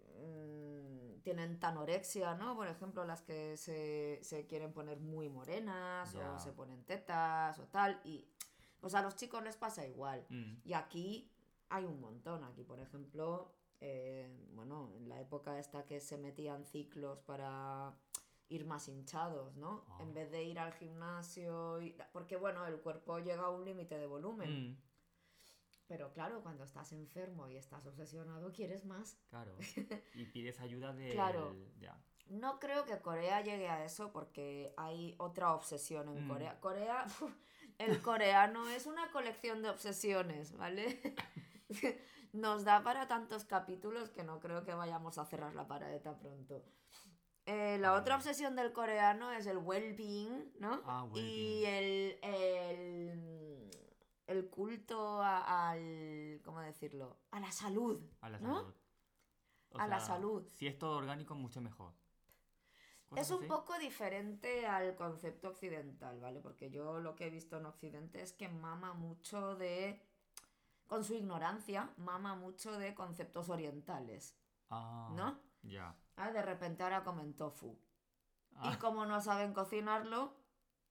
[1.25, 2.55] tienen tanorexia, ¿no?
[2.55, 7.67] Por ejemplo, las que se, se quieren poner muy morenas o se ponen tetas o
[7.67, 8.01] tal.
[8.05, 8.29] Y
[8.79, 10.27] pues a los chicos les pasa igual.
[10.29, 11.33] Mm, Y aquí
[11.71, 12.45] hay un montón.
[12.45, 17.95] Aquí, por ejemplo, eh, bueno, en la época esta que se metían ciclos para
[18.49, 19.85] ir más hinchados, ¿no?
[19.89, 19.99] Ah.
[20.01, 21.97] En vez de ir al gimnasio y...
[22.13, 24.71] Porque, bueno, el cuerpo llega a un límite de volumen.
[24.73, 24.77] mm,
[25.87, 29.19] Pero claro, cuando estás enfermo y estás obsesionado, quieres más.
[29.31, 29.57] claro.
[30.15, 31.11] Y pides ayuda de...
[31.11, 31.55] Claro.
[31.79, 31.99] Ya.
[32.27, 36.29] No creo que Corea llegue a eso porque hay otra obsesión en Mm.
[36.29, 36.61] Corea.
[36.61, 37.07] Corea,
[37.79, 41.01] el coreano es una colección de obsesiones, ¿vale?
[42.33, 46.19] Nos da para tantos capítulos que no creo que vayamos a cerrar la pared tan
[46.19, 46.65] pronto.
[47.47, 50.81] Eh, la Ah, otra obsesión del coreano es el well-being, ¿no?
[50.87, 53.71] Ah, y el, el,
[54.27, 57.19] el culto a- al, ¿cómo decirlo?
[57.31, 58.01] A la salud.
[58.23, 58.57] A la ¿No?
[58.61, 58.75] salud.
[59.73, 60.49] O A la salud.
[60.55, 61.93] Si es todo orgánico, mucho mejor.
[63.09, 63.49] ¿Cosas Es un así?
[63.49, 66.41] poco diferente al concepto occidental, ¿vale?
[66.41, 70.01] Porque yo lo que he visto en Occidente es que mama mucho de,
[70.87, 74.35] con su ignorancia, mama mucho de conceptos orientales,
[74.71, 75.39] Ah, ¿no?
[75.63, 75.95] Ya.
[76.17, 77.79] Ah, De repente ahora comen tofu.
[78.57, 80.33] Ah, Y como no saben cocinarlo,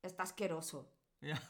[0.02, 1.42] está asqueroso, ya.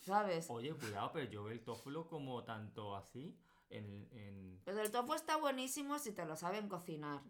[0.00, 0.48] ¿sabes?
[0.50, 3.38] Oye, cuidado, pero yo veo el tofu lo como tanto así
[3.70, 4.06] en...
[4.12, 4.60] en...
[4.64, 7.22] Pues el tofu está buenísimo si te lo saben cocinar.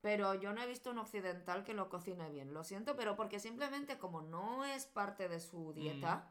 [0.00, 2.52] Pero yo no he visto un occidental que lo cocine bien.
[2.52, 6.30] Lo siento, pero porque simplemente como no es parte de su dieta,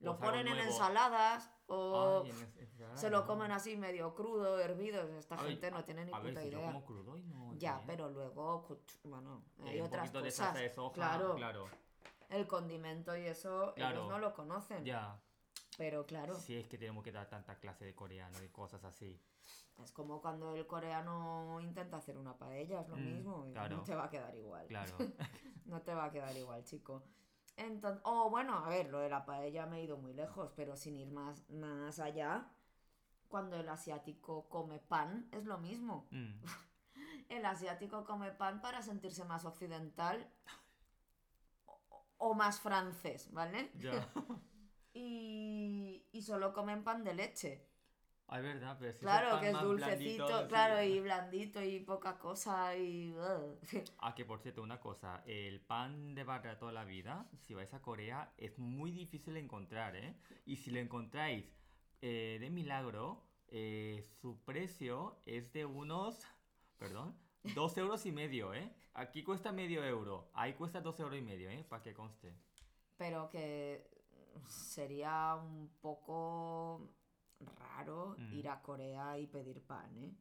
[0.00, 0.70] lo Pues algo ponen en nuevo.
[0.72, 2.32] ensaladas o Ay,
[2.94, 5.02] se lo comen así medio crudo, hervido.
[5.18, 6.66] Esta Ay, gente no a- tiene ni a ver, puta si yo idea.
[6.72, 7.54] como crudo y no...
[7.56, 8.66] Ya, pero luego,
[9.04, 10.34] bueno, hay Eh, otras cosas.
[10.34, 11.66] salsa de soja, claro, claro.
[12.28, 13.96] el condimento y eso Claro.
[14.00, 14.84] ellos no lo conocen.
[14.84, 15.18] Ya.
[15.78, 19.18] Pero claro, Si es que tenemos que dar tanta clase de coreano y cosas así.
[19.82, 23.46] es como cuando el coreano intenta hacer una paella, es lo Mm, mismo.
[23.52, 23.76] claro.
[23.78, 24.66] No te va a quedar igual.
[24.66, 24.92] Claro.
[25.64, 27.02] No te va a quedar igual, chico.
[27.56, 30.76] Entonces, oh, bueno, a ver, lo de la paella me he ido muy lejos, pero
[30.76, 32.48] sin ir más, más allá,
[33.28, 36.08] cuando el asiático come pan, es lo mismo.
[36.10, 36.42] Mm,
[37.28, 40.30] El asiático come pan para sentirse más occidental
[41.64, 41.80] o,
[42.18, 43.72] o más francés, ¿vale?
[44.94, 47.71] Y, y solo comen pan de leche.
[48.32, 50.48] Ah, es verdad, pero si Claro, que es dulcecito, blandito, sí.
[50.48, 53.14] claro, y blandito y poca cosa y...
[53.98, 57.74] Ah, que por cierto, una cosa, el pan de barra toda la vida, si vais
[57.74, 60.16] a Corea, es muy difícil de encontrar, ¿eh?
[60.46, 61.44] Y si lo encontráis
[62.00, 66.26] eh, de milagro, eh, su precio es de unos,
[66.78, 67.14] perdón,
[67.54, 68.72] dos euros y medio, ¿eh?
[68.94, 71.66] Aquí cuesta medio euro, ahí cuesta dos euros y medio, ¿eh?
[71.68, 72.32] Para que conste.
[72.96, 73.86] pero que
[74.48, 76.88] sería un poco
[77.46, 78.32] raro Mm.
[78.34, 80.14] ir a Corea y pedir pan, ¿eh?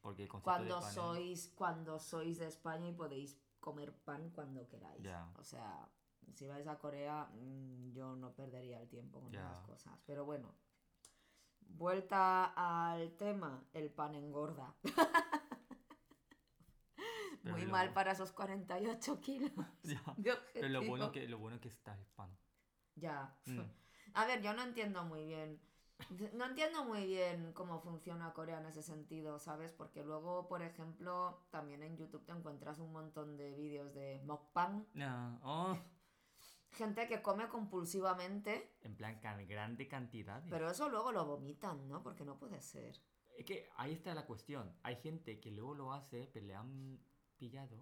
[0.00, 3.92] Porque el concepto Cuando de pan es- sois, cuando sois de España y podéis comer
[4.04, 5.02] pan cuando queráis.
[5.36, 5.88] O sea,
[6.34, 9.40] si vais a Corea, mm, yo no perdería el tiempo con Ya.
[9.40, 9.98] esas cosas.
[10.04, 10.54] Pero bueno,
[11.60, 14.74] vuelta al tema, el pan engorda.
[17.42, 20.02] Pero Muy mal para esos 48 kilos Ya.
[20.16, 22.36] de Pero lo bueno que, lo bueno que está el pan.
[22.94, 23.36] Ya.
[23.46, 23.60] Mm.
[24.14, 25.60] A ver, yo no entiendo muy bien.
[26.34, 29.72] No entiendo muy bien cómo funciona Corea en ese sentido, ¿sabes?
[29.72, 34.84] Porque luego, por ejemplo, también en YouTube te encuentras un montón de vídeos de mukbang.
[34.94, 35.38] Ya.
[35.42, 35.76] Oh,
[36.72, 40.42] Gente que come compulsivamente, en plan, can, grande cantidad.
[40.50, 42.02] pero eso luego lo vomitan, ¿no?
[42.02, 43.00] Porque no puede ser.
[43.38, 44.72] Es que ahí está la cuestión.
[44.82, 46.98] Hay gente que luego lo hace, pero le han
[47.38, 47.76] pillado.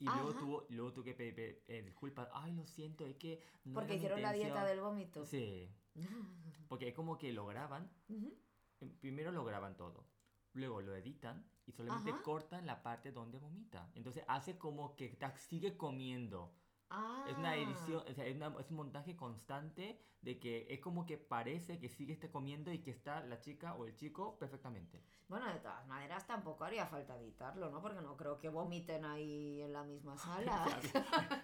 [0.00, 0.20] Y Ajá.
[0.22, 2.28] luego tuvo, luego tuvo que pedir pe- eh, disculpas.
[2.32, 3.40] Ay, lo siento, es que.
[3.64, 4.68] No Porque hicieron la dieta intención".
[4.76, 5.24] del vómito.
[5.24, 5.72] Sí.
[6.68, 7.90] Porque es como que lo graban.
[8.08, 10.06] Eh, Primero lo graban todo.
[10.52, 12.22] Luego lo editan y solamente Ajá.
[12.22, 13.90] cortan la parte donde vomita.
[13.94, 16.54] Entonces hace como que ta- sigue comiendo.
[16.96, 17.26] Ah.
[17.28, 21.04] Es una edición, o sea, es, una- es un montaje constante de que es como
[21.04, 25.02] que parece que sigue este comiendo y que está la chica o el chico perfectamente.
[25.28, 27.82] Bueno, de todas maneras tampoco haría falta editarlo, ¿no?
[27.82, 30.66] Porque no creo que vomiten ahí en la misma sala.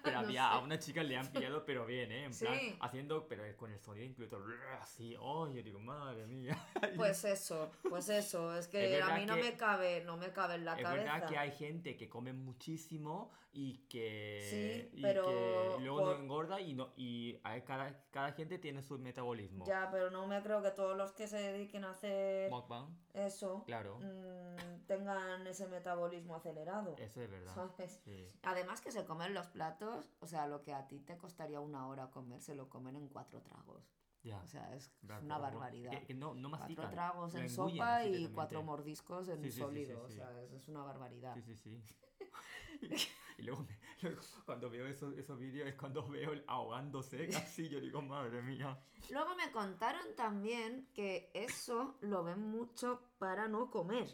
[0.03, 0.65] Pero No había a sé.
[0.65, 2.25] una chica le han pillado, pero bien, ¿eh?
[2.25, 2.77] En plan, Sí.
[2.81, 4.39] haciendo, pero con el sonido incluido,
[4.81, 6.57] así, oh, yo digo, madre mía.
[6.97, 10.33] Pues eso, pues eso, es que Es a mí no que- me cabe, no me
[10.33, 11.03] cabe en la es cabeza.
[11.15, 14.47] verdad que hay gente que come muchísimo y que.
[14.91, 18.59] Sí, y pero y luego por- no engorda y, no, y hay cada, cada gente
[18.59, 19.65] tiene su metabolismo.
[19.67, 23.65] Ya, pero no me creo que todos los que se dediquen a hacer Mukbang, eso
[23.65, 23.99] claro.
[23.99, 26.95] mm, tengan ese metabolismo acelerado.
[26.99, 27.55] Eso es verdad.
[27.55, 28.01] ¿Sabes?
[28.05, 28.31] Sí.
[28.43, 31.87] Además que se comen los platos, o sea, lo que a ti te costaría una
[31.89, 33.93] hora comer, se lo comen en cuatro tragos.
[34.23, 34.39] Ya.
[34.43, 35.91] O sea, es Claro, una barbaridad.
[35.93, 39.53] Que, que no, no Cuatro tragos en engullen sopa y cuatro mordiscos en Sí, sí,
[39.53, 40.07] sí, sólido.
[40.09, 41.35] sí, O sea, es, es una barbaridad.
[41.35, 41.83] Sí, sí, sí.
[43.41, 47.69] y luego, me- luego cuando veo esos, esos vídeos es cuando veo el ahogándose casi.
[47.69, 48.79] Yo digo, madre mía.
[49.11, 54.09] Luego me contaron también que eso lo ven mucho para no comer.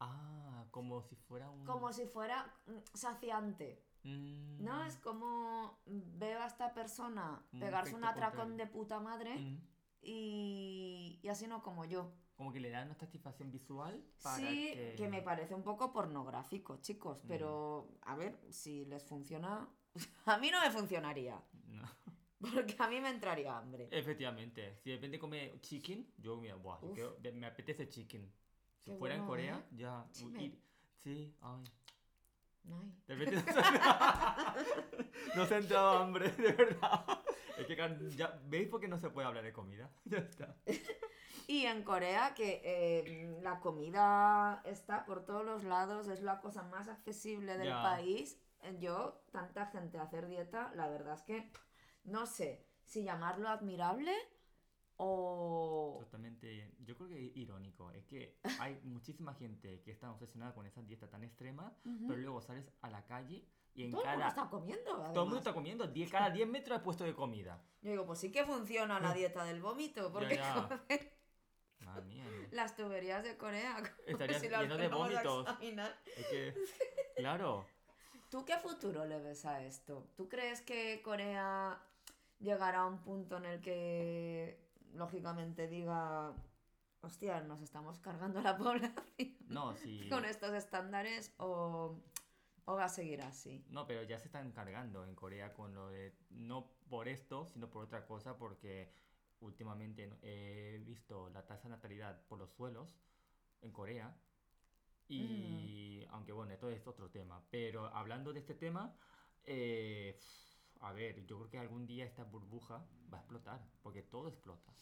[0.00, 1.64] Ah, como si fuera un.
[1.64, 3.82] Como si fuera mm, saciante.
[4.04, 4.84] Mm, ¿No?
[4.84, 9.58] Es como veo a esta persona pegarse un atracón de puta madre mm,
[10.02, 12.12] y, y así no como yo.
[12.38, 14.94] Como que le dan una satisfacción visual para Sí, que...
[14.96, 17.28] que me parece un poco pornográfico, chicos, Mm.
[17.28, 19.68] pero a ver, si les funciona...
[20.26, 21.82] A mí no me funcionaría, No.
[22.54, 23.88] porque a mí me entraría hambre.
[23.90, 24.76] Efectivamente.
[24.84, 28.32] Si de repente come chicken, yo mira, buah, yo me apetece chicken.
[28.84, 29.76] Si Qué fuera en Corea, ¿eh?
[29.76, 30.06] ya.
[30.14, 30.56] Ir-
[30.98, 31.64] Sí, ay.
[32.70, 32.92] Ay.
[33.08, 33.52] De repente
[35.34, 37.04] no se ha entrado hambre, de verdad.
[37.56, 37.76] Es que
[38.16, 39.90] ya, ¿veis por qué no se puede hablar de comida?
[40.04, 40.56] Ya está.
[41.50, 46.62] Y en Corea, que eh, la comida está por todos los lados, es la cosa
[46.64, 47.82] más accesible del Ya.
[47.82, 48.38] país.
[48.62, 51.50] Eh, Yo, tanta gente a hacer dieta, la verdad es que
[52.04, 54.12] no sé si llamarlo admirable
[54.98, 55.96] o...
[56.00, 57.90] Totalmente, yo creo que irónico.
[57.92, 62.08] Es que hay muchísima gente que está obsesionada con esa dieta tan extrema, Ujú.
[62.08, 64.28] pero luego sales a la calle y en Todo el mundo cada...
[64.28, 64.84] está comiendo.
[64.84, 65.24] Todo el además.
[65.24, 67.62] mundo está comiendo, die- cada 10 metros hay puesto de comida.
[67.80, 70.52] Yo digo, pues sí que funciona la dieta del vómito, porque ya.
[70.54, 71.17] joder,
[71.88, 75.46] Madre mía, las tuberías de Corea, como Estaría si lleno de vómitos.
[75.48, 75.96] examinar.
[76.16, 76.54] es que...
[77.16, 77.66] Claro.
[78.30, 80.06] ¿Tú qué futuro le ves a esto?
[80.16, 81.80] ¿Tú crees que Corea
[82.38, 84.60] llegará a un punto en el que,
[84.92, 86.34] lógicamente, diga,
[87.00, 90.08] hostia, nos estamos cargando a la población No, sí.
[90.10, 91.98] con estos estándares o,
[92.66, 93.64] o va a seguir así?
[93.70, 96.14] No, pero ya se están cargando en Corea con lo de...
[96.30, 98.92] No por esto, sino por otra cosa, porque
[99.40, 102.96] últimamente he visto la tasa de natalidad por los suelos
[103.60, 104.16] en Corea.
[105.08, 107.42] Y aunque bueno, esto es otro tema.
[107.50, 108.94] Pero hablando de este tema,
[109.44, 110.18] eh,
[110.80, 114.72] a ver, yo creo que algún día esta burbuja va a explotar, porque todo explota.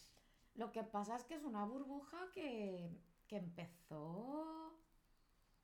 [0.55, 2.90] Lo que pasa es que es una burbuja que,
[3.27, 4.73] que empezó...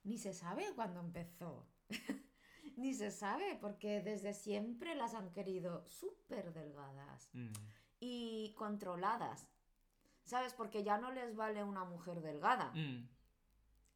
[0.05, 1.69] Ni se sabe cuándo empezó.
[2.77, 7.53] Ni se sabe, porque desde siempre las han querido súper delgadas Mm,
[8.05, 9.47] y controladas.
[10.25, 10.55] ¿Sabes?
[10.55, 12.73] Porque ya no les vale una mujer delgada.
[12.75, 13.09] mm,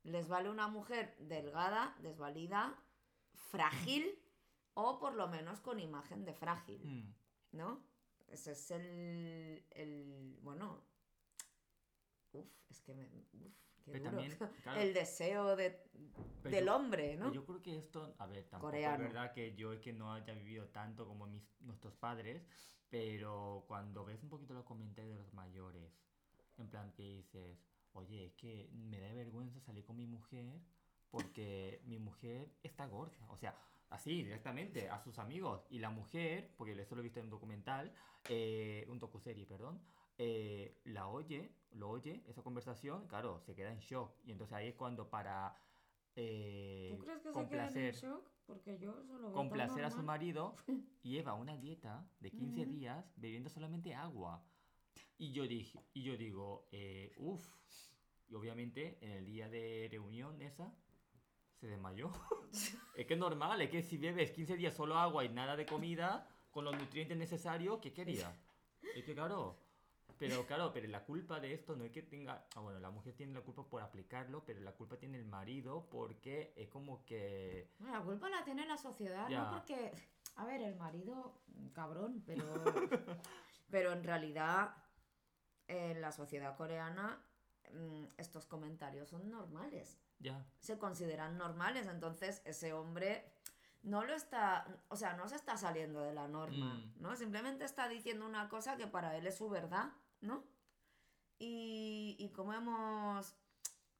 [0.04, 2.78] Les vale una mujer delgada, desvalida,
[3.50, 4.06] frágil
[4.74, 6.80] o por lo menos con imagen de frágil.
[6.84, 7.14] mm.
[7.56, 7.82] ¿no?
[8.28, 10.84] Ese es el, el bueno,
[12.32, 14.10] uf, es que me, uf, qué duro.
[14.10, 15.82] también, claro, El deseo de,
[16.50, 17.32] pero del hombre, ¿no?
[17.32, 19.04] Yo creo que esto, a ver, tampoco Coreano.
[19.04, 22.42] es verdad que yo es que no haya vivido tanto como mis, nuestros padres,
[22.90, 25.92] pero cuando ves un poquito los comentarios de los mayores,
[26.58, 27.58] en plan que dices,
[27.92, 30.60] oye, es que me da vergüenza salir con mi mujer
[31.10, 33.54] porque mi mujer está gorda, o sea,
[33.90, 37.30] así directamente a sus amigos y la mujer, porque eso lo he visto en un
[37.30, 37.92] documental,
[38.28, 39.80] eh, un docuserie, perdón,
[40.18, 44.68] eh, la oye, lo oye, esa conversación, claro, se queda en shock y entonces ahí
[44.68, 45.54] es cuando para
[46.16, 47.32] eh, ¿Tú crees que
[47.72, 48.30] se en shock?
[48.46, 50.54] Porque yo eso lo veo tan complacer a su marido
[51.02, 52.70] lleva una dieta de 15 Ujú.
[52.70, 54.42] días bebiendo solamente agua.
[55.18, 57.46] Y yo dije, y yo digo, eh, uff.
[58.28, 60.74] Y obviamente en el día de reunión esa
[61.60, 62.10] se desmayó.
[62.96, 65.66] es que es normal, es que si bebes 15 días solo agua y nada de
[65.66, 68.34] comida, con los nutrientes necesarios, ¿qué quería?
[68.94, 69.65] Es que claro.
[70.18, 72.46] Pero claro, pero la culpa de esto no es que tenga...
[72.54, 75.88] Ah, bueno, la mujer tiene la culpa por aplicarlo, pero la culpa tiene el marido
[75.90, 77.70] porque es como que...
[77.78, 79.44] Bueno, la culpa la tiene la sociedad, Ya.
[79.44, 79.50] ¿no?
[79.50, 79.92] Porque,
[80.36, 81.42] a ver, el marido,
[81.74, 82.44] cabrón, pero,
[83.70, 84.74] pero en realidad
[85.68, 87.20] en la sociedad coreana
[87.72, 89.98] mm, estos comentarios son normales.
[90.18, 90.42] Ya.
[90.60, 91.86] se consideran normales.
[91.88, 93.30] Entonces, ese hombre
[93.82, 97.02] no lo está, o sea, no se está saliendo de la norma, Mm.
[97.02, 97.14] ¿no?
[97.16, 100.44] Simplemente está diciendo una cosa que para él es su verdad, ¿no?
[101.38, 103.34] Y, y cómo hemos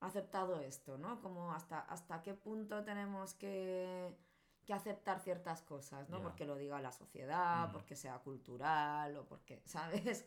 [0.01, 1.21] aceptado esto, ¿no?
[1.21, 4.17] Como hasta, hasta qué punto tenemos que,
[4.64, 6.23] que aceptar ciertas cosas, ¿no?
[6.23, 7.73] Porque lo diga la sociedad, Mm.
[7.73, 10.27] porque sea cultural o porque, ¿sabes?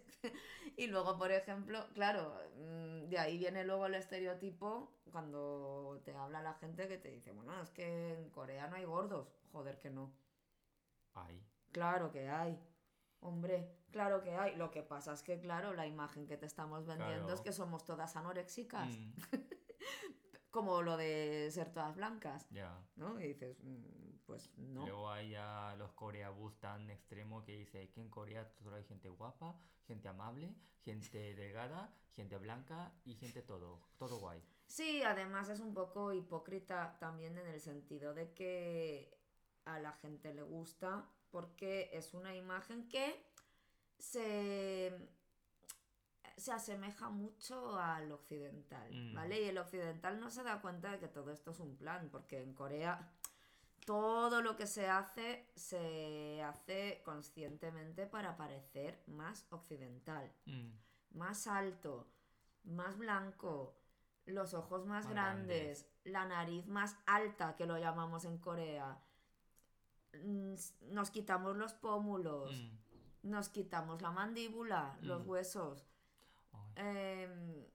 [0.77, 6.41] y luego, por ejemplo, claro, mm, de ahí viene luego el estereotipo cuando te habla
[6.41, 9.27] la gente que te dice, bueno, es que en Corea no hay gordos.
[9.51, 10.11] Joder, que no.
[11.15, 11.43] Hay.
[11.71, 12.59] Claro que hay.
[13.21, 14.55] Hombre, claro que hay.
[14.55, 17.33] Lo que pasa es que, claro, la imagen que te estamos vendiendo Claro.
[17.33, 18.87] es que somos todas anoréxicas.
[18.89, 19.13] Mm,
[20.51, 22.75] Como lo de ser todas blancas, ya.
[22.95, 23.19] ¿no?
[23.19, 24.81] Y dices, mm, pues no.
[24.85, 29.09] Luego hay a los coreabús tan extremos que dice que en Corea solo hay gente
[29.09, 29.55] guapa,
[29.85, 34.41] gente amable, gente delgada, gente blanca y gente todo, todo guay.
[34.65, 39.15] Sí, además es un poco hipócrita también en el sentido de que
[39.65, 43.23] a la gente le gusta porque es una imagen que
[43.97, 44.97] se,
[46.37, 49.13] se asemeja mucho al occidental, Mm.
[49.15, 49.41] ¿vale?
[49.41, 52.41] Y el occidental no se da cuenta de que todo esto es un plan, porque
[52.41, 53.11] en Corea
[53.85, 60.69] todo lo que se hace se hace conscientemente para parecer más occidental Mm,
[61.17, 62.07] más alto,
[62.65, 63.75] más blanco,
[64.25, 69.01] los ojos más, Más grandes, la nariz más alta, que lo llamamos en Corea.
[70.13, 70.55] Mm,
[70.91, 75.29] Nos quitamos los pómulos, mm, nos quitamos la mandíbula, los Mm.
[75.29, 75.85] huesos.
[76.51, 77.65] ay, Em,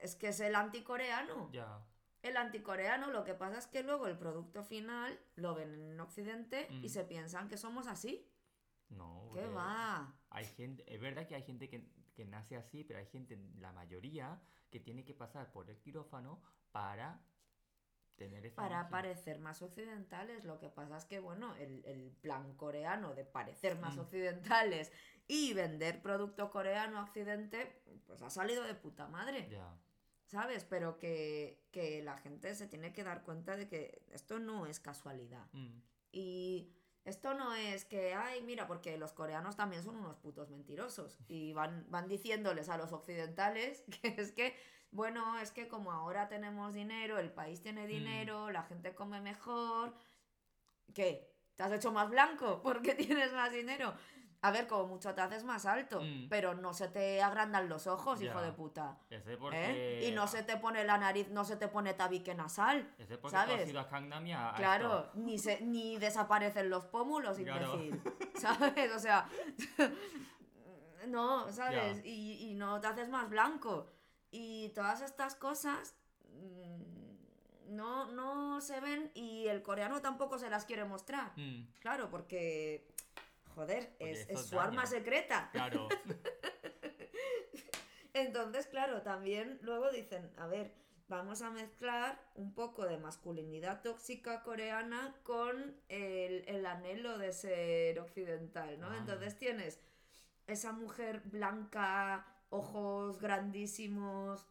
[0.00, 1.50] es que es el anticoreano.
[1.52, 1.84] ya.
[2.22, 6.68] El anticoreano, lo que pasa es que luego el producto final lo ven en Occidente
[6.70, 6.88] y Mm.
[6.88, 8.30] se piensan que somos así.
[8.90, 9.28] No.
[9.32, 10.14] ¿Qué va?
[10.30, 13.72] Hay gente, es verdad que hay gente que, que nace así, pero hay gente, la
[13.72, 14.40] mayoría,
[14.70, 16.40] que tiene que pasar por el quirófano
[16.70, 17.20] para
[18.28, 20.44] tener para parecer más occidentales.
[20.44, 24.00] Lo que pasa es que, bueno, el, el plan coreano de parecer más Mm.
[24.00, 24.92] occidentales
[25.28, 29.48] y vender producto coreano a Occidente, pues ha salido de puta madre.
[30.26, 30.64] ¿sabes?
[30.64, 34.80] Pero que, que la gente se tiene que dar cuenta de que esto no es
[34.80, 35.46] casualidad.
[35.52, 35.80] Mm,
[36.12, 36.72] Y
[37.04, 41.18] esto no es que, ay, mira, porque los coreanos también son unos putos mentirosos.
[41.28, 44.56] Y van, van diciéndoles a los occidentales que es que,
[44.92, 49.94] bueno, es que como ahora tenemos dinero, el país tiene dinero, la gente come mejor.
[50.94, 51.28] ¿Qué?
[51.56, 53.94] ¿Te has hecho más blanco porque tienes más dinero?
[54.44, 56.28] A ver, como mucho te haces más alto, Mm.
[56.28, 58.98] pero no se te agrandan los ojos, hijo de puta.
[59.08, 59.36] Ese ¿eh?
[59.36, 60.04] porque...
[60.04, 62.92] Y no se te pone la nariz, no se te pone tabique nasal.
[62.98, 63.68] Ese porque tú has ¿sabes?
[63.68, 65.10] ido a Gangnam y a- Claro, esto.
[65.14, 67.74] ni, se, ni desaparecen los pómulos, Claro.
[67.84, 68.02] imbécil.
[68.36, 68.92] ¿Sabes?
[68.96, 69.28] O sea,
[71.06, 72.00] no, ¿sabes?
[72.04, 73.92] Y, y no te haces más blanco.
[74.30, 75.94] Y todas estas cosas
[76.30, 81.32] mm, no, no se ven y el coreano tampoco se las quiere mostrar.
[81.36, 82.88] Mm, Claro, porque,
[83.54, 85.50] joder, es, su arma secreta.
[85.52, 85.88] claro.
[88.14, 90.72] Entonces, claro, también luego dicen, a ver,
[91.08, 97.98] vamos a mezclar un poco de masculinidad tóxica coreana con el, el anhelo de ser
[98.00, 98.88] occidental, ¿no?
[98.88, 98.96] Ah.
[98.98, 99.80] Entonces tienes
[100.46, 104.46] esa mujer blanca, ojos grandísimos,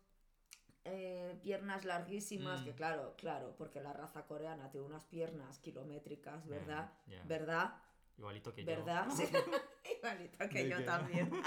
[0.83, 2.65] eh, piernas larguísimas, Mm.
[2.65, 6.91] que claro, claro, porque la raza coreana tiene unas piernas kilométricas, ¿verdad?
[7.25, 7.75] ¿Verdad?
[8.22, 9.07] Igualito que ¿Verdad?
[9.09, 9.15] yo.
[9.17, 9.24] Sí.
[9.97, 11.32] Igualito que De yo que- también.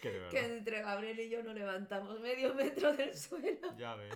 [0.00, 0.30] Que de verdad.
[0.30, 3.76] que entre Gabriel y yo no levantamos medio metro del suelo.
[3.76, 4.14] Ya ves.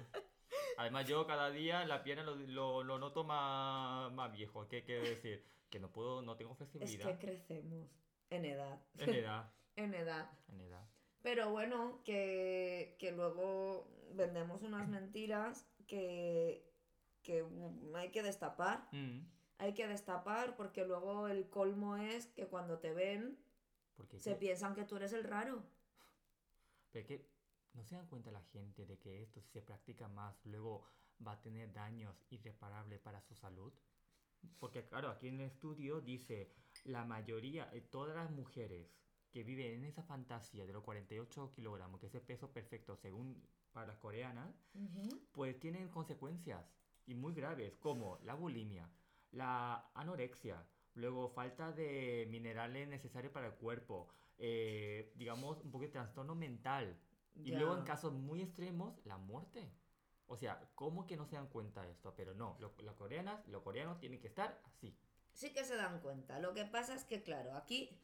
[0.76, 4.68] Además, yo cada día la pierna lo, lo, lo noto más, más viejo.
[4.68, 5.44] ¿Qué quiero decir?
[5.70, 7.18] Que no puedo, no tengo Es flexibilidad.
[7.18, 7.88] que crecemos
[8.28, 8.80] en edad.
[8.98, 9.52] En edad.
[9.76, 10.30] En edad.
[10.48, 10.86] En edad.
[11.22, 16.70] Pero bueno, que, que luego vendemos unas mentiras que,
[17.22, 17.44] que
[17.94, 18.86] hay que destapar.
[18.92, 19.20] Mm,
[19.60, 23.38] Hay que destapar porque luego el colmo es que cuando te ven
[23.96, 25.62] Porque se que- piensan que tú eres el raro.
[26.92, 27.28] pero que
[27.74, 30.84] no se dan cuenta la gente de que esto si se practica más luego
[31.26, 33.72] va a tener daños irreparables para su salud.
[34.58, 36.50] Porque claro, aquí en el estudio dice
[36.84, 38.88] la mayoría, eh, todas las mujeres
[39.30, 43.40] que viven en esa fantasía de los 48 kilogramos, que es el peso perfecto según
[43.72, 44.50] para las coreanas,
[45.32, 46.64] pues tienen consecuencias
[47.06, 48.88] y muy graves como la bulimia,
[49.32, 50.64] la anorexia,
[50.94, 54.08] luego falta de minerales necesarios para el cuerpo,
[54.38, 56.98] eh, digamos un poco de trastorno mental
[57.34, 59.72] y luego en casos muy extremos la muerte.
[60.26, 62.14] O sea, ¿cómo que no se dan cuenta de esto?
[62.16, 64.96] Pero no, lo- las coreanas, los coreanos tienen que estar así.
[65.32, 66.38] Sí que se dan cuenta.
[66.38, 67.98] Lo que pasa es que, claro, aquí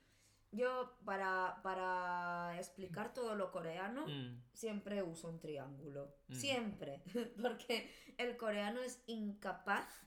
[0.53, 6.15] yo para, para explicar todo lo coreano Mm, siempre uso un triángulo.
[6.29, 6.35] Mm.
[6.35, 7.03] Siempre.
[7.43, 10.06] Porque el coreano es incapaz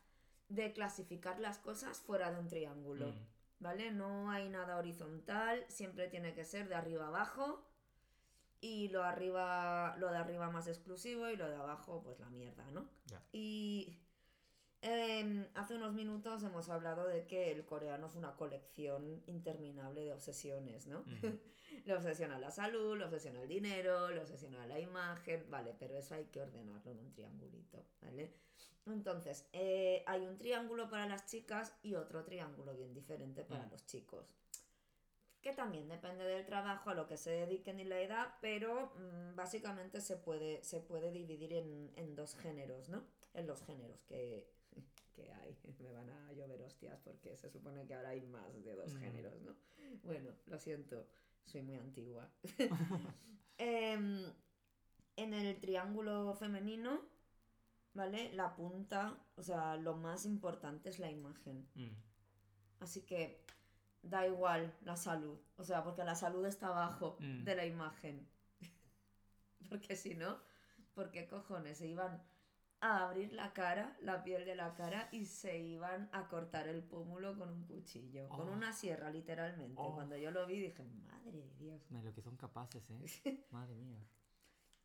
[0.50, 3.08] de clasificar las cosas fuera de un triángulo.
[3.08, 3.28] mm,
[3.62, 3.92] ¿Vale?
[3.92, 7.66] No hay nada horizontal, siempre tiene que ser de arriba abajo.
[8.62, 12.70] Y lo, arriba, lo de arriba más exclusivo y lo de abajo, pues la mierda,
[12.72, 12.90] ¿no?
[13.32, 13.98] Y,
[14.82, 20.14] Em, hace unos minutos hemos hablado de que el coreano es una colección interminable de
[20.14, 21.04] obsesiones, ¿no?
[21.86, 26.16] le obsesiona la salud, le obsesiona el dinero, le obsesiona la imagen, vale, pero eso
[26.16, 28.32] hay que ordenarlo en un triangulito, ¿vale?
[28.86, 33.72] Entonces, eh, hay un triángulo para las chicas y otro triángulo bien diferente para Mm.
[33.72, 34.34] los chicos.
[35.42, 39.36] Que también depende del trabajo, a lo que se dediquen y la edad, pero mm,
[39.36, 43.04] básicamente se puede, se puede dividir en, en dos géneros, ¿no?
[43.34, 44.48] En los géneros que,
[45.24, 45.58] que hay.
[45.80, 49.42] Me van a llover hostias porque se supone que ahora hay más de dos géneros,
[49.42, 49.56] ¿no?
[50.04, 51.08] Bueno, lo siento,
[51.46, 52.30] soy muy antigua.
[53.62, 54.24] Em,
[55.18, 57.02] en el triángulo femenino,
[57.94, 58.32] ¿vale?
[58.34, 61.68] La punta, o sea, lo más importante es la imagen.
[61.76, 61.90] Mm.
[62.80, 63.44] Así que
[64.02, 67.44] da igual la salud, o sea, porque la salud está abajo Mm.
[67.44, 68.28] de la imagen.
[69.68, 70.40] porque si no,
[70.96, 72.24] ¿por qué cojones se iban
[72.82, 76.82] a abrir la cara, la piel de la cara y se iban a cortar el
[76.84, 78.54] pómulo con un cuchillo, con Oh.
[78.54, 79.82] una sierra literalmente?
[79.82, 79.94] Oh.
[79.96, 81.82] Cuando yo lo vi dije, madre de Dios.
[81.90, 83.46] De lo que son capaces, ¿eh?
[83.52, 84.00] Madre mía.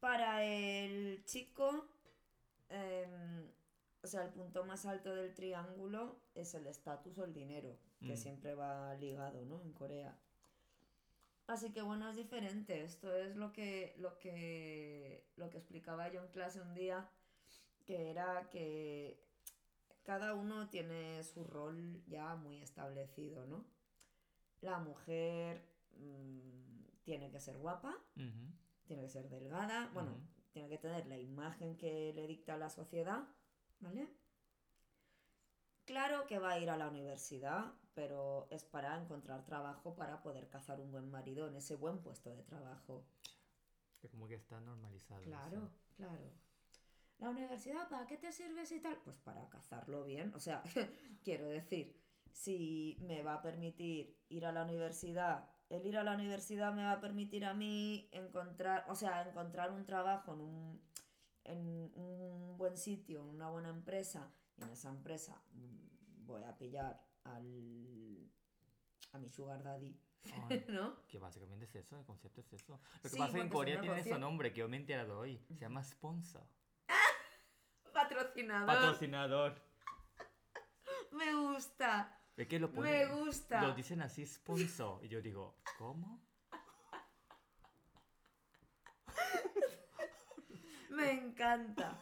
[0.00, 1.86] Para el chico,
[2.68, 3.48] em,
[4.02, 8.14] o sea, el punto más alto del triángulo es el estatus o el dinero, que
[8.14, 8.16] Mm.
[8.16, 9.62] siempre va ligado, ¿no?
[9.62, 10.18] En Corea.
[11.46, 12.82] Así que bueno, es diferente.
[12.82, 17.08] Esto es lo que, lo que, lo que explicaba yo en clase un día,
[17.84, 19.22] que era que
[20.04, 23.64] cada uno tiene su rol ya muy establecido, ¿no?
[24.60, 25.66] La mujer
[25.96, 27.96] mm, tiene que ser guapa,
[28.84, 30.16] tiene que ser delgada, bueno,
[30.52, 33.28] tiene que tener la imagen que le dicta la sociedad,
[33.80, 34.08] ¿vale?
[35.84, 40.48] Claro que va a ir a la universidad, pero es para encontrar trabajo para poder
[40.48, 43.04] cazar un buen marido en ese buen puesto de trabajo.
[44.00, 45.20] Que como que está normalizado.
[45.20, 45.30] eso.
[45.30, 46.43] Claro, claro.
[47.18, 48.98] ¿La universidad para qué te sirves y tal?
[49.04, 50.32] Pues para cazarlo bien.
[50.34, 50.62] O sea,
[51.24, 51.96] quiero decir,
[52.32, 56.82] si me va a permitir ir a la universidad, el ir a la universidad me
[56.84, 60.82] va a permitir a mí encontrar, o sea, encontrar un trabajo en un,
[61.44, 66.56] en un buen sitio, en una buena empresa, y en esa empresa mm, voy a
[66.58, 68.30] pillar al,
[69.12, 69.96] a mi sugar daddy,
[70.48, 71.06] Ay, ¿no?
[71.06, 72.80] que básicamente es eso, el concepto es eso.
[72.96, 74.80] Lo que Sí, pasa es que en Corea tiene ese nombre que yo me he
[74.80, 75.38] enterado hoy.
[75.48, 76.46] Se llama sponsor.
[77.94, 78.66] Patrocinador.
[78.66, 79.54] Patrocinador.
[81.12, 82.18] Me gusta.
[82.36, 83.62] Es que lo Me gusta.
[83.62, 85.04] Lo dicen así, sponsor.
[85.04, 86.20] Y yo digo, ¿cómo?
[90.90, 91.98] Me encanta.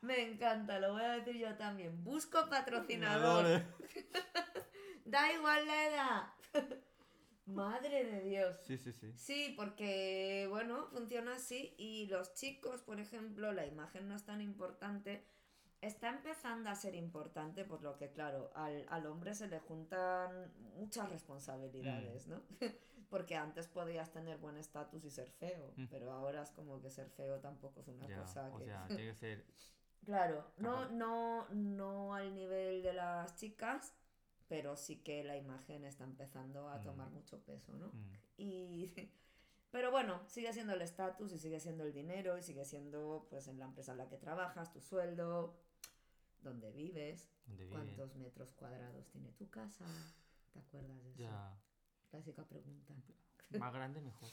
[0.00, 2.02] Me encanta, lo voy a decir yo también.
[2.04, 3.62] Busco patrocinador.
[5.04, 6.32] Da igual la edad.
[7.46, 8.56] Madre de Dios.
[8.62, 9.12] Sí, sí, sí.
[9.16, 14.40] Sí, porque, bueno, funciona así y los chicos, por ejemplo, la imagen no es tan
[14.40, 15.24] importante.
[15.80, 20.52] Está empezando a ser importante, por lo que, claro, al, al hombre se le juntan
[20.76, 22.40] muchas responsabilidades, ¿no?
[23.10, 25.86] Porque antes podías tener buen estatus y ser feo, Mm.
[25.90, 28.64] pero ahora es como que ser feo tampoco es una Ya, cosa o que...
[28.66, 29.44] sea, tiene que ser.
[30.04, 33.92] Claro, no, no, no al nivel de las chicas,
[34.48, 37.14] pero sí que la imagen está empezando a tomar Mm.
[37.14, 37.88] mucho peso, ¿no?
[37.88, 38.92] mm, Y,
[39.70, 43.48] pero bueno, sigue siendo el estatus y sigue siendo el dinero y sigue siendo pues
[43.48, 45.56] en la empresa en la que trabajas, tu sueldo,
[46.42, 47.70] dónde vives, vive.
[47.70, 49.86] cuántos metros cuadrados tiene tu casa.
[50.52, 51.18] ¿Te acuerdas de eso?
[51.20, 51.56] Ya.
[52.10, 52.94] Clásica pregunta.
[53.58, 54.28] Más grande, mejor.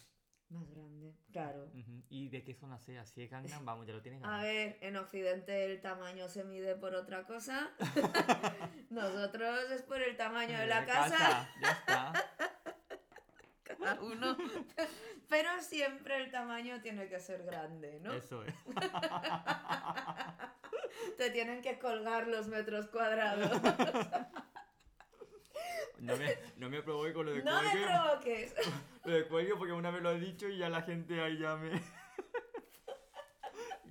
[0.49, 1.13] Más grande.
[1.31, 1.65] Claro.
[1.75, 2.03] Ujú.
[2.09, 3.05] ¿Y de qué zona sea?
[3.05, 4.43] Si es Gangnam, vamos, ya lo tienes A ganado.
[4.43, 7.69] ver, en Occidente el tamaño se mide por otra cosa.
[8.89, 12.13] Nosotros es por el tamaño de la casa, Ya está.
[13.63, 14.35] cada uno.
[15.29, 18.13] Pero siempre el tamaño tiene que ser grande, ¿no?
[18.13, 18.53] Eso es.
[21.17, 23.51] Te tienen que colgar los metros cuadrados.
[26.01, 27.87] No me, no me provoque con lo de No me cuelgue.
[27.87, 28.53] provoques.
[29.05, 31.55] Lo de cuelgue porque una vez lo he dicho y ya la gente ahí ya
[31.55, 31.71] me...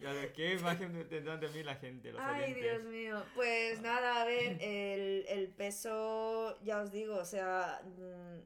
[0.00, 2.54] Ya de qué imagen tendrán de mí la gente, los Ay?
[2.54, 3.20] Dios mío.
[3.34, 8.38] Pues nada, a ver, el, el peso, ya os digo, o sea, mm,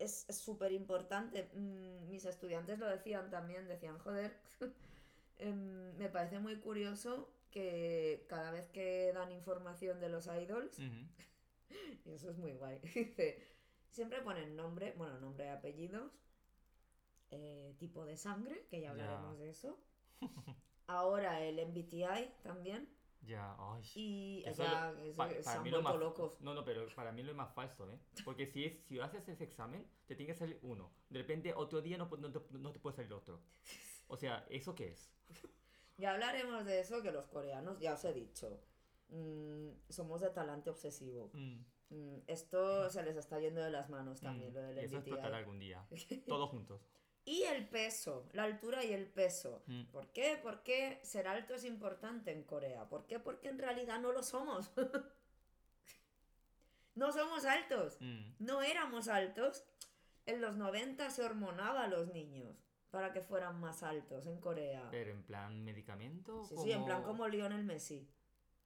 [0.00, 1.50] es súper importante.
[1.54, 4.32] Mm, Mis estudiantes lo decían también, decían, joder,
[5.38, 10.80] em, me parece muy curioso que cada vez que dan información de los idols.
[12.04, 13.42] y eso es muy guay, dice,
[13.90, 16.12] siempre ponen nombre, bueno, nombre y apellidos,
[17.30, 18.90] eh, tipo de sangre, que ya Ya.
[18.92, 19.78] hablaremos de eso.
[20.86, 22.88] Ahora el MBTI también.
[23.20, 23.82] Ya, ay.
[23.96, 26.40] Y Eso ya, lo- eso- pa- se para han mí lo más, locos.
[26.40, 27.98] No, no, pero para mí lo es más falso, ¿eh?
[28.24, 30.90] Porque si, es, si haces ese examen, te tiene que salir uno.
[31.10, 33.42] De repente, otro día no, no, no te puede salir otro.
[34.06, 35.10] O sea, ¿eso qué es?
[35.98, 38.62] Ya hablaremos de eso, que los coreanos, ya os he dicho,
[39.08, 41.30] mm, somos de talante obsesivo.
[41.32, 44.54] Mm, Mm, esto se les está yendo de las manos también, mm.
[44.56, 45.82] lo del Eso explotará algún día.
[46.26, 46.82] Todos juntos.
[47.24, 49.62] Y el peso, la altura y el peso.
[49.66, 49.84] Mm.
[49.84, 50.38] ¿Por qué?
[50.42, 52.86] Porque ser alto es importante en Corea.
[52.90, 53.18] ¿Por qué?
[53.18, 54.70] Porque en realidad no lo somos.
[56.94, 57.96] no somos altos.
[58.00, 59.64] Mm, No éramos altos.
[60.26, 62.54] En los 90 se hormonaba a los niños
[62.90, 64.86] para que fueran más altos en Corea.
[64.90, 66.44] Pero en plan medicamento.
[66.44, 68.06] Sí, sí, en plan como- como Lionel Messi.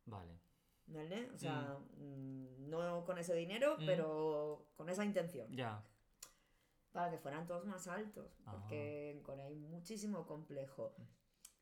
[0.06, 0.38] Vale.
[0.86, 1.30] ¿Vale?
[1.30, 3.86] O sea, mm, no con ese dinero, Mm.
[3.86, 5.50] pero con esa intención.
[5.54, 5.84] Ya.
[6.90, 8.36] Para que fueran todos más altos.
[8.44, 8.52] Ah.
[8.52, 10.94] Porque en Corea hay muchísimo complejo.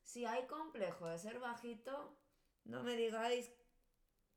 [0.03, 2.17] Si hay complejo de ser bajito,
[2.65, 3.53] no me digáis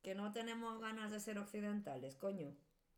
[0.03, 2.55] que no tenemos ganas de ser occidentales, coño.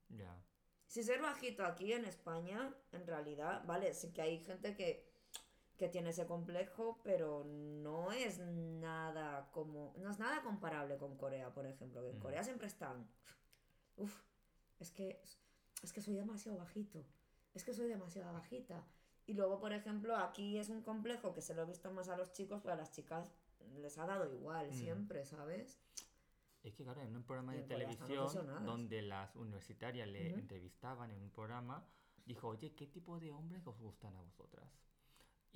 [0.09, 0.43] Ya.
[0.89, 5.06] Si ser bajito aquí en España, en realidad, vale, sí que hay gente que,
[5.77, 9.93] que tiene ese complejo, pero no es nada como.
[9.99, 12.03] No es nada comparable con Corea, por ejemplo.
[12.03, 12.21] Que en Mm.
[12.21, 13.07] Corea siempre están.
[13.97, 14.23] Uf,
[14.79, 15.21] es que.
[15.83, 17.05] Es que soy demasiado bajito.
[17.55, 18.85] Es que soy demasiado bajita.
[19.27, 22.17] Y luego, por ejemplo, aquí es un complejo que se lo he visto más a
[22.17, 23.33] los chicos, pero a las chicas
[23.79, 24.75] les ha dado igual Mm.
[24.75, 25.81] siempre, ¿sabes?
[26.63, 28.29] Es que claro, en un programa de televisión
[28.65, 31.87] donde las universitarias le entrevistaban en un programa,
[32.25, 34.69] dijo, oye, ¿qué tipo de hombres os gustan a vosotras?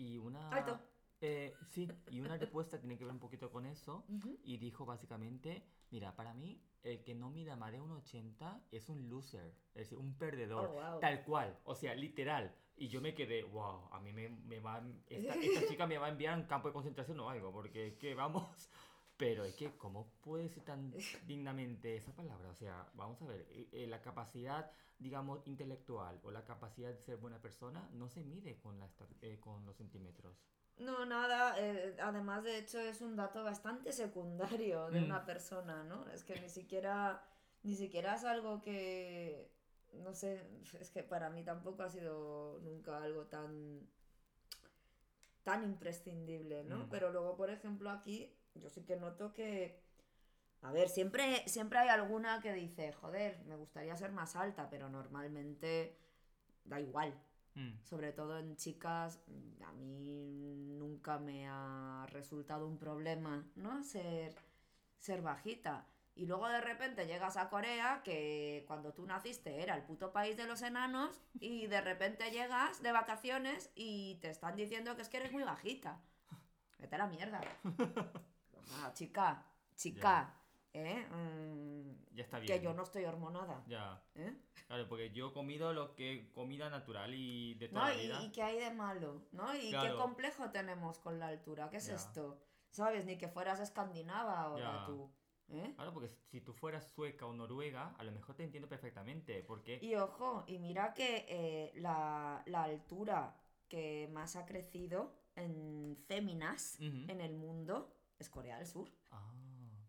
[0.01, 0.49] Y una...
[0.49, 0.81] Alto.
[1.21, 4.07] Eh, sí, y una respuesta tiene que ver un poquito con eso.
[4.43, 8.89] Y dijo básicamente, mira, para mí, el que no mida más de un 80 es
[8.89, 10.71] un loser, es decir, un perdedor.
[10.71, 11.01] Oh, wow.
[11.01, 12.55] Tal cual, o sea, literal.
[12.77, 16.07] Y yo me quedé, wow, a mí me, me va, esta, esta chica me va
[16.07, 18.71] a enviar a un campo de concentración o algo, porque es que vamos...
[19.21, 20.93] Pero es que, ¿cómo puede ser tan
[21.27, 22.49] dignamente esa palabra?
[22.49, 26.97] O sea, vamos a ver, eh, eh, la capacidad, digamos, intelectual o la capacidad de
[26.97, 28.89] ser buena persona no se mide con, la,
[29.21, 30.35] eh, con los centímetros.
[30.79, 35.05] No, nada, eh, además de hecho es un dato bastante secundario de Mm.
[35.05, 36.09] una persona, ¿no?
[36.09, 37.23] Es que ni siquiera,
[37.63, 39.51] ni siquiera es algo que,
[39.93, 40.49] no sé,
[40.81, 43.87] es que para mí tampoco ha sido nunca algo tan,
[45.45, 46.87] tan imprescindible, ¿no?
[46.87, 46.89] Mm.
[46.89, 49.81] Pero luego, por ejemplo, aquí yo sí que noto que,
[50.63, 54.89] a ver, siempre, siempre hay alguna que dice, joder, me gustaría ser más alta, pero
[54.89, 55.97] normalmente
[56.65, 57.15] da igual.
[57.55, 59.21] Mm, Sobre todo en chicas,
[59.67, 63.83] a mí nunca me ha resultado un problema, ¿no?
[63.83, 64.35] Ser,
[64.99, 65.87] ser bajita.
[66.15, 70.37] Y luego de repente llegas a Corea, que cuando tú naciste era el puto país
[70.37, 75.09] de los enanos, y de repente llegas de vacaciones y te están diciendo que es
[75.09, 76.01] que eres muy bajita.
[76.79, 77.41] Vete a la mierda.
[78.73, 79.45] Ah, chica,
[79.75, 80.35] chica,
[80.73, 81.07] ¿eh?
[81.11, 82.53] Mm, ya está bien.
[82.59, 84.37] que yo no estoy hormonada, Ya, ¿eh?
[84.67, 87.89] claro, porque yo he comido lo que comida natural y de toda ¿No?
[87.89, 88.23] la ¿Y, vida.
[88.23, 89.23] y qué hay de malo?
[89.33, 89.55] ¿No?
[89.57, 91.69] ¿Y qué complejo tenemos con la altura?
[91.71, 91.95] ¿Qué es Ya.
[91.97, 92.39] esto?
[92.71, 93.05] ¿Sabes?
[93.05, 94.87] Ni que fueras escandinava ahora Ya.
[94.87, 95.11] tú.
[95.49, 95.73] ¿eh?
[95.75, 99.81] Claro, porque si tú fueras sueca o noruega, a lo mejor te entiendo perfectamente, porque...
[99.83, 103.37] Y ojo, y mira que eh, la, la altura
[103.69, 108.89] que más ha crecido en féminas en el mundo es Corea del Sur.
[109.11, 109.33] Ah,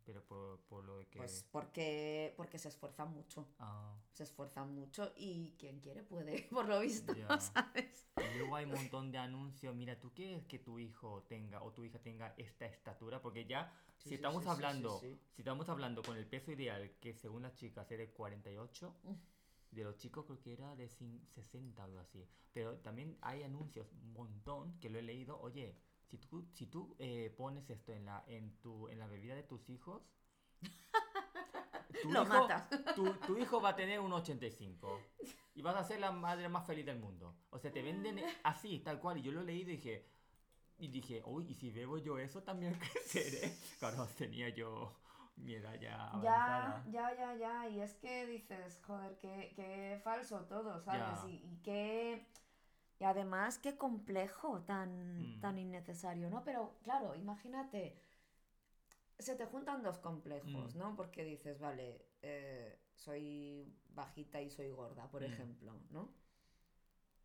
[0.03, 1.19] pero por, por lo de que...
[1.19, 3.47] Pues porque, porque se esfuerzan mucho.
[3.59, 7.39] Ah, Se esfuerzan mucho y quien quiere puede, por lo visto, Ya.
[7.39, 8.07] ¿sabes?
[8.17, 11.71] y luego hay un montón de anuncios, mira, ¿tú quieres que tu hijo tenga o
[11.71, 13.21] tu hija tenga esta estatura?
[13.21, 16.91] Porque ya, Sí, si sí, estamos sí, hablando, si estamos hablando con el peso ideal,
[16.99, 19.17] que según las chicas es de 48, Uf.
[19.69, 22.27] de los chicos creo que era de cin- 60 o algo así.
[22.51, 25.77] Pero también hay anuncios, un montón, que lo he leído, oye,
[26.17, 29.43] si tú, si tú eh, pones esto en la, en, tu, en la bebida de
[29.43, 30.01] tus hijos,
[32.01, 32.69] tu Lo hijo- matas.
[32.95, 34.99] Tu, tu hijo va a tener un 85
[35.55, 37.35] y vas a ser la madre más feliz del mundo.
[37.49, 39.17] O sea, te venden así, tal cual.
[39.17, 40.05] Y yo lo he leído y dije,
[40.77, 43.55] y dije, uy, y si bebo yo eso también creceré.
[43.79, 44.93] Claro, tenía yo
[45.37, 46.83] mi edad ya Ya, avanzada.
[46.91, 47.69] ya, ya, ya.
[47.69, 51.23] Y es que dices, joder, qué, qué falso todo, ¿sabes?
[51.23, 51.29] Ya.
[51.29, 52.27] Y, y qué.
[53.01, 55.39] Y además, qué complejo tan, Mm.
[55.41, 56.43] tan innecesario, ¿no?
[56.43, 57.99] Pero claro, imagínate.
[59.17, 60.77] Se te juntan dos complejos, Mm.
[60.77, 60.95] ¿no?
[60.95, 65.25] Porque dices, vale, eh, soy bajita y soy gorda, por Mm.
[65.33, 66.13] ejemplo, ¿no?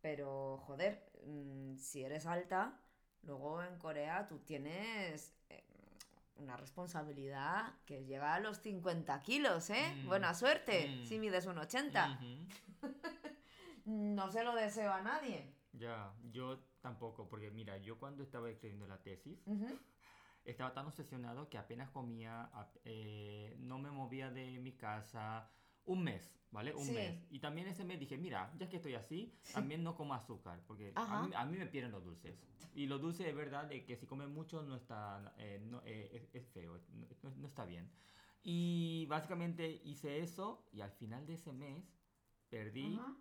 [0.01, 2.79] Pero, joder, mm, si eres alta,
[3.21, 5.63] luego en Corea tú tienes eh,
[6.37, 9.93] una responsabilidad que llega a los 50 kilos, ¿eh?
[9.95, 10.07] Mm.
[10.07, 11.05] Buena suerte, Mm.
[11.05, 12.17] si mides un 80.
[12.19, 12.47] Ujú.
[13.85, 15.53] No se lo deseo a nadie.
[15.77, 19.67] Ya, yo tampoco, porque mira, yo cuando estaba escribiendo la tesis, Ujú.
[20.45, 22.49] estaba tan obsesionado que apenas comía,
[22.85, 25.51] eh, no me movía de mi casa
[25.85, 26.73] un mes, ¿vale?
[26.73, 26.93] Un Sí.
[26.93, 27.25] mes.
[27.29, 30.93] Y también ese mes dije, mira, ya que estoy así, también no como azúcar, porque
[30.95, 32.37] a mí, a mí me pierden los dulces.
[32.73, 36.09] Y los dulces de verdad, de que si comes mucho no está, eh, no, eh,
[36.33, 37.89] es, es feo, no, no- no está bien.
[38.43, 41.83] Y básicamente hice eso y al final de ese mes
[42.49, 43.15] perdí Ajá.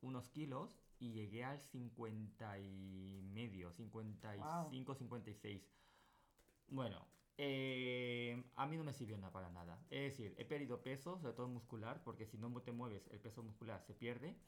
[0.00, 5.68] unos kilos y llegué al 50 y medio, 55, 56.
[6.68, 7.04] Bueno,
[7.36, 9.84] eh, a mí no me sirvió nada para nada.
[9.90, 13.42] Es decir, he perdido peso, sobre todo muscular, porque si no te mueves, el peso
[13.42, 14.38] muscular se pierde.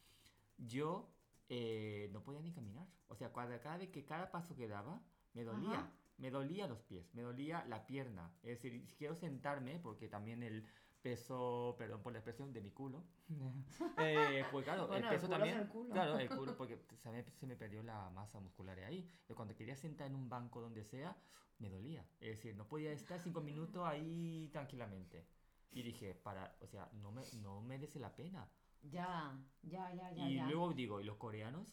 [0.56, 1.12] Yo
[1.48, 2.86] eh, no podía ni caminar.
[3.08, 5.02] O sea, cada, cada vez que cada paso que daba,
[5.32, 5.72] me dolía.
[5.72, 5.92] Ajá.
[6.18, 8.32] Me dolía los pies, me dolía la pierna.
[8.44, 10.64] Es decir, si quiero sentarme, porque también el
[11.04, 13.04] peso, perdón por la expresión, de mi culo.
[13.98, 15.60] eh, pues claro, Bueno, el el peso culo es también.
[15.60, 15.92] el culo.
[15.92, 19.06] Claro, el culo, porque se me, se me perdió la masa muscular ahí.
[19.36, 21.14] Cuando quería sentar en un banco donde sea,
[21.58, 22.04] me dolía.
[22.20, 25.26] Es decir, no podía estar cinco minutos ahí tranquilamente.
[25.72, 28.48] Y dije, para, o sea, no, me, no merece la pena.
[28.82, 30.28] Ya, ya, ya, ya.
[30.28, 30.46] y ya.
[30.46, 31.66] luego digo, ¿y los coreanos?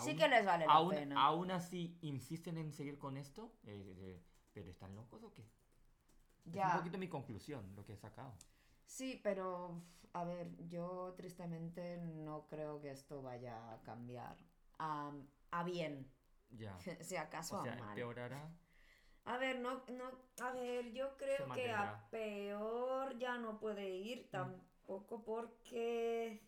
[0.00, 1.22] sí Aún- que les vale la aún, pena.
[1.24, 3.52] aún así insisten en seguir con esto.
[3.64, 4.22] Eh, eh,
[4.54, 5.44] ¿Pero están locos o qué?
[6.52, 6.72] Es un ya.
[6.72, 8.32] poquito mi conclusión, lo que he sacado.
[8.86, 9.82] Sí, pero
[10.12, 14.36] a ver, yo tristemente no creo que esto vaya a cambiar
[14.78, 15.12] a,
[15.50, 16.06] a bien,
[16.50, 16.74] Ya.
[17.02, 17.88] si acaso O sea, a mal.
[17.90, 18.50] empeorará.
[19.24, 20.10] A ver, no, no,
[20.42, 26.42] a ver, yo creo que a peor ya no puede ir tampoco porque,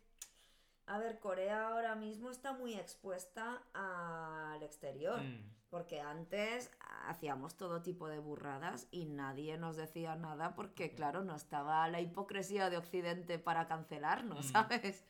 [0.87, 5.19] a ver, Corea ahora mismo está muy expuesta al exterior.
[5.19, 6.71] Mm, Porque antes
[7.07, 11.99] hacíamos todo tipo de burradas y nadie nos decía nada porque, claro, no estaba la
[11.99, 14.49] hipocresía de Occidente para cancelarnos, Mm.
[14.51, 15.05] ¿sabes?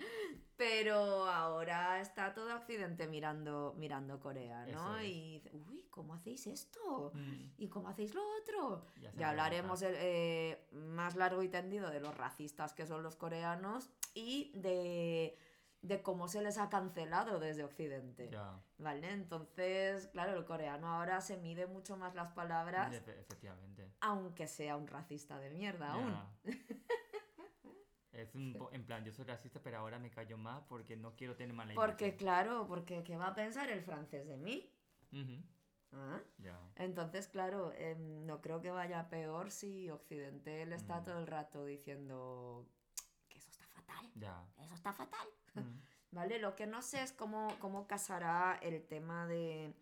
[0.55, 0.95] Pero
[1.30, 4.97] ahora está todo Occidente mirando, mirando Corea, ¿no?
[4.97, 5.05] Es.
[5.08, 7.12] Y uy, ¿cómo hacéis esto?
[7.14, 8.84] mm, ¿Y cómo hacéis lo otro?
[9.16, 13.91] ya hablaremos el- eh, más largo y tendido de los racistas que son los coreanos
[14.16, 15.38] y de,
[15.82, 18.30] de cómo se les ha cancelado desde Occidente.
[18.30, 19.11] Ya, ¿Vale?
[19.11, 23.91] Entonces, claro, el coreano ahora se mide mucho más las palabras, efe- efectivamente.
[24.01, 26.15] aunque sea un racista de mierda aún.
[28.11, 31.36] Es un en plan, yo soy racista, pero ahora me callo más porque no quiero
[31.36, 32.17] tener mala Porque, imagen.
[32.17, 34.73] claro, porque ¿qué va a pensar el francés de mí?
[35.93, 36.19] ¿Ah?
[36.39, 36.59] Ya.
[36.75, 41.03] Entonces, claro, em, no creo que vaya peor si Occidente le está Mm.
[41.03, 42.67] todo el rato diciendo
[43.30, 44.43] que eso está fatal, Ya.
[44.63, 45.28] eso está fatal.
[46.12, 46.39] ¿Vale?
[46.39, 49.74] Lo que no sé es cómo, cómo casará el tema de...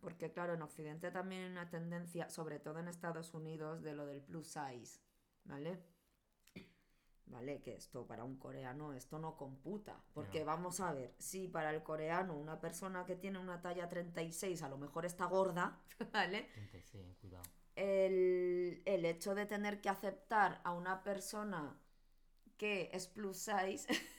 [0.00, 4.06] Porque claro, en Occidente también hay una tendencia, sobre todo en Estados Unidos, de lo
[4.06, 5.00] del plus size,
[5.44, 5.80] ¿vale?
[7.26, 7.60] ¿Vale?
[7.60, 10.00] Que esto para un coreano, esto no computa.
[10.14, 14.62] Porque vamos a ver, si para el coreano una persona que tiene una talla 36
[14.62, 15.80] a lo mejor está gorda,
[16.12, 16.50] ¿vale?
[16.54, 17.44] 36, cuidado.
[17.74, 21.80] el, el hecho de tener que aceptar a una persona
[22.56, 23.86] que es plus size,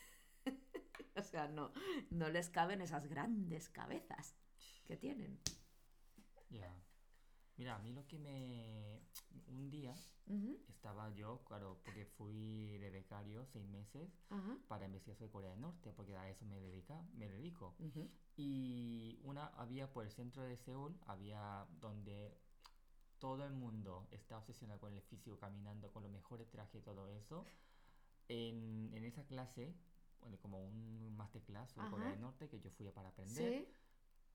[1.20, 1.72] o sea, no,
[2.10, 4.36] no les caben esas grandes cabezas
[4.86, 5.40] que tienen.
[6.50, 6.74] Ya.
[7.58, 9.02] Mira, a mí lo que me...
[9.48, 9.96] Un día
[10.68, 14.10] estaba yo, claro, porque fui de becario seis meses
[14.68, 17.76] para investigación de Corea del Norte, porque a eso me, dedica, me dedico.
[18.36, 22.38] Y una había por el centro de Seúl, había donde
[23.20, 27.08] todo el mundo está obsesionado con el físico, caminando con los mejores trajes y todo
[27.10, 27.46] eso.
[28.28, 29.74] En, en esa clase,
[30.38, 33.74] como un masterclass sobre Corea del Norte que yo fui para aprender, Sí,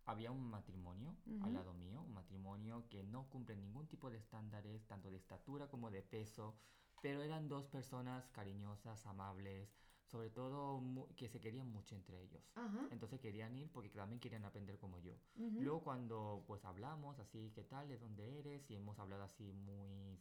[0.06, 4.86] había un matrimonio al lado mío, un matrimonio que no cumple ningún tipo de estándares,
[4.86, 6.56] tanto de estatura como de peso,
[7.00, 9.68] pero eran dos personas cariñosas, amables,
[10.04, 10.82] sobre todo
[11.16, 12.42] que se querían mucho entre ellos.
[12.54, 15.14] ajá, Entonces querían ir porque también querían aprender como yo.
[15.36, 17.88] Luego cuando pues hablamos así, ¿qué tal?
[17.88, 18.68] ¿De dónde eres?
[18.70, 20.20] Y hemos hablado así muy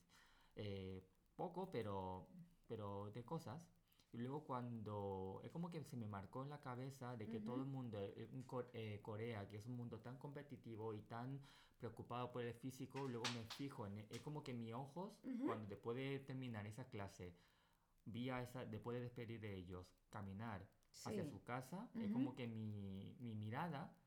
[0.55, 1.03] eh,
[1.35, 2.27] poco, pero,
[2.67, 3.67] pero de cosas.
[4.13, 7.55] Y luego cuando es como que se me marcó en la cabeza de que todo
[7.57, 11.39] el mundo, eh, en Co- eh, Corea, que es un mundo tan competitivo y tan
[11.79, 15.97] preocupado por el físico, luego me fijo en, es como que mis ojos, cuando después
[15.97, 17.33] de terminar esa clase,
[18.05, 20.67] vi a esa, después de despedir de ellos, caminar
[21.03, 23.97] hacia su casa, es como que mi, mi mirada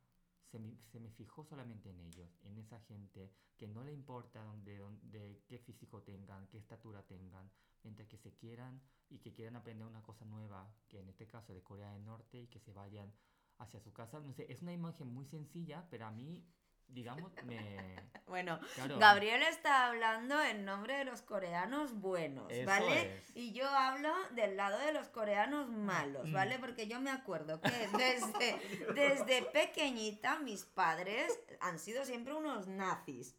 [0.43, 4.43] se me, se me fijó solamente en ellos, en esa gente que no le importa
[4.45, 7.51] dónde, dónde, qué físico tengan, qué estatura tengan,
[7.85, 8.81] mientras que se quieran
[9.11, 12.39] y que quieran aprender una cosa nueva, que en este caso de Corea del Norte,
[12.41, 13.13] y que se vayan
[13.59, 14.19] hacia su casa.
[14.21, 16.43] No sé, es una imagen muy sencilla, pero a mí,
[16.89, 17.95] digamos, me...
[18.27, 23.19] Bueno, Claro, Gabriel está hablando en nombre de los coreanos buenos, Eso ¿vale?
[23.19, 23.37] es.
[23.37, 26.33] Y yo hablo del lado de los coreanos malos, Mm.
[26.33, 26.59] ¿vale?
[26.59, 28.59] Porque yo me acuerdo que desde,
[28.95, 33.37] desde pequeñita mis padres han sido siempre unos nazis.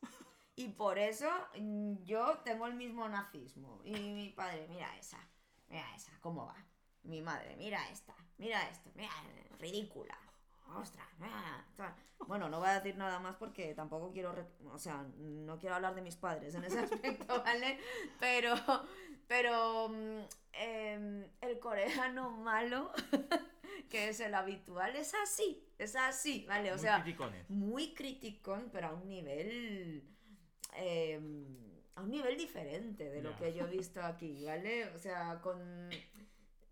[0.56, 3.82] Y por eso mm, yo tengo el mismo nazismo.
[3.84, 5.20] Y mi padre, mira esa,
[5.68, 6.56] mira esa, ¿cómo va?
[7.04, 9.12] Mi madre, mira esta, mira esto, mira,
[9.60, 10.18] ridícula.
[10.76, 11.94] ostras, ah", tal.
[12.28, 14.34] bueno, no voy a decir nada más porque tampoco quiero,
[14.72, 17.80] o sea, no quiero hablar de mis padres en ese aspecto, ¿vale?
[18.20, 18.56] Pero,
[19.28, 20.20] pero mm,
[20.54, 22.92] em, el coreano malo,
[23.90, 26.72] que es el habitual, es así, es así, ¿vale?
[26.72, 27.06] O Muy sea,
[27.48, 30.15] muy criticón, pero a un nivel.
[30.78, 31.46] Em,
[31.96, 34.90] a un nivel diferente de lo que yo he visto aquí, ¿vale?
[34.90, 35.90] O sea, con.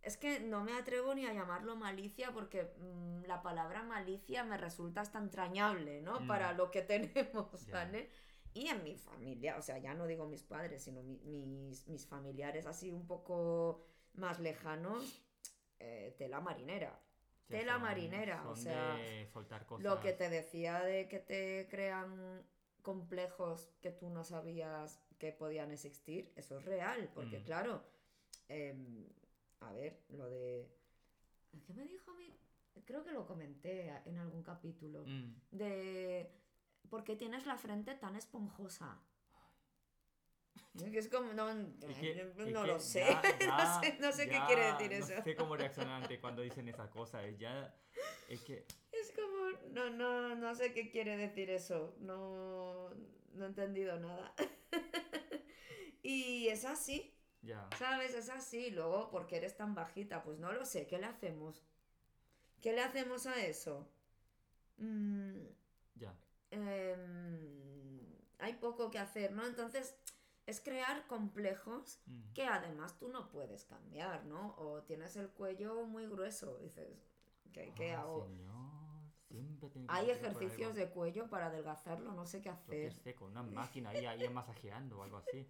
[0.01, 4.57] Es que no me atrevo ni a llamarlo malicia porque mm, la palabra malicia me
[4.57, 6.19] resulta hasta entrañable, ¿no?
[6.19, 6.27] Mm.
[6.27, 7.65] Para lo que tenemos.
[7.71, 8.09] ¿vale?
[8.53, 12.05] Y en mi familia, o sea, ya no digo mis padres, sino mi- mis, mis
[12.05, 15.23] familiares así un poco más lejanos,
[15.79, 16.99] eh, tela marinera.
[17.47, 19.83] Tela marinera, o sea, de soltar cosas.
[19.85, 22.43] Lo que te decía de que te crean
[22.83, 27.43] complejos que tú no sabías que podían existir, eso es real, porque Mm.
[27.43, 27.83] claro,
[28.49, 29.07] em,
[29.61, 30.69] a ver, lo de...
[31.65, 32.37] ¿Qué me dijo mi...?
[32.85, 35.03] Creo que lo comenté en algún capítulo.
[35.05, 36.31] Mm, De...
[36.89, 38.99] ¿Por qué tienes la frente tan esponjosa?
[40.91, 41.33] Es como...
[41.33, 43.05] No, es que- no es lo sé.
[43.39, 45.15] ya- no sé, no sé qué quiere decir eso.
[45.15, 47.23] No sé cómo reaccionar ante cuando dicen esa cosa.
[47.23, 47.73] Es ya.
[48.27, 48.65] Es que.
[49.71, 51.95] No, no, no sé qué quiere decir eso.
[51.99, 52.89] No,
[53.33, 54.33] no he entendido nada.
[56.03, 57.67] y es así, Ya.
[57.77, 58.13] ¿sabes?
[58.15, 58.71] Es así.
[58.71, 60.23] Luego, ¿por qué eres tan bajita?
[60.23, 60.87] Pues no lo sé.
[60.87, 61.63] ¿Qué le hacemos?
[62.61, 63.87] ¿Qué le hacemos a eso?
[64.77, 65.47] Mm,
[65.99, 66.13] Ya.
[66.51, 68.05] em,
[68.39, 69.45] hay poco que hacer, ¿no?
[69.45, 69.95] Entonces,
[70.45, 74.55] es crear complejos mm, que además tú no puedes cambiar, ¿no?
[74.57, 77.07] O tienes el cuello muy grueso, dices,
[77.53, 78.25] ¿qué, qué Ah, hago?
[78.25, 78.52] señor,
[79.41, 82.93] siempre Hay ejercicios de cuello para adelgazarlo, no sé qué Yo hacer.
[82.93, 85.47] sé, con una máquina ahí, ahí masajeando o algo así.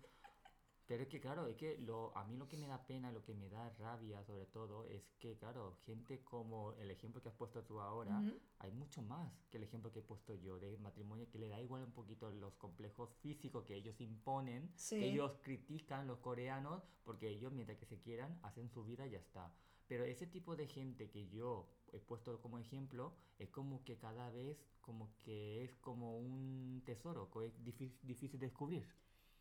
[0.86, 3.24] Pero es que, claro, es que lo, a mí lo que me da pena, lo
[3.24, 7.36] que me da rabia sobre todo, es que, claro, gente como el ejemplo que has
[7.36, 8.22] puesto tú ahora,
[8.60, 11.60] hay mucho más que el ejemplo que he puesto yo de matrimonio, que le da
[11.62, 15.00] igual un poquito los complejos físicos que ellos imponen, Sí.
[15.00, 19.12] que ellos critican los coreanos, porque ellos, mientras que se quieran, hacen su vida y
[19.12, 19.54] ya está.
[19.88, 24.30] Pero ese tipo de gente que yo he puesto como ejemplo, es como que cada
[24.32, 28.88] vez, como que es como un tesoro, que es difícil, difícil de descubrir.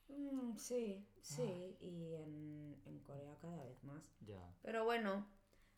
[0.08, 1.84] Mm, sí, sí, Ah.
[1.84, 4.12] y en, en Corea cada vez más.
[4.20, 4.54] Ya.
[4.62, 5.26] Pero bueno,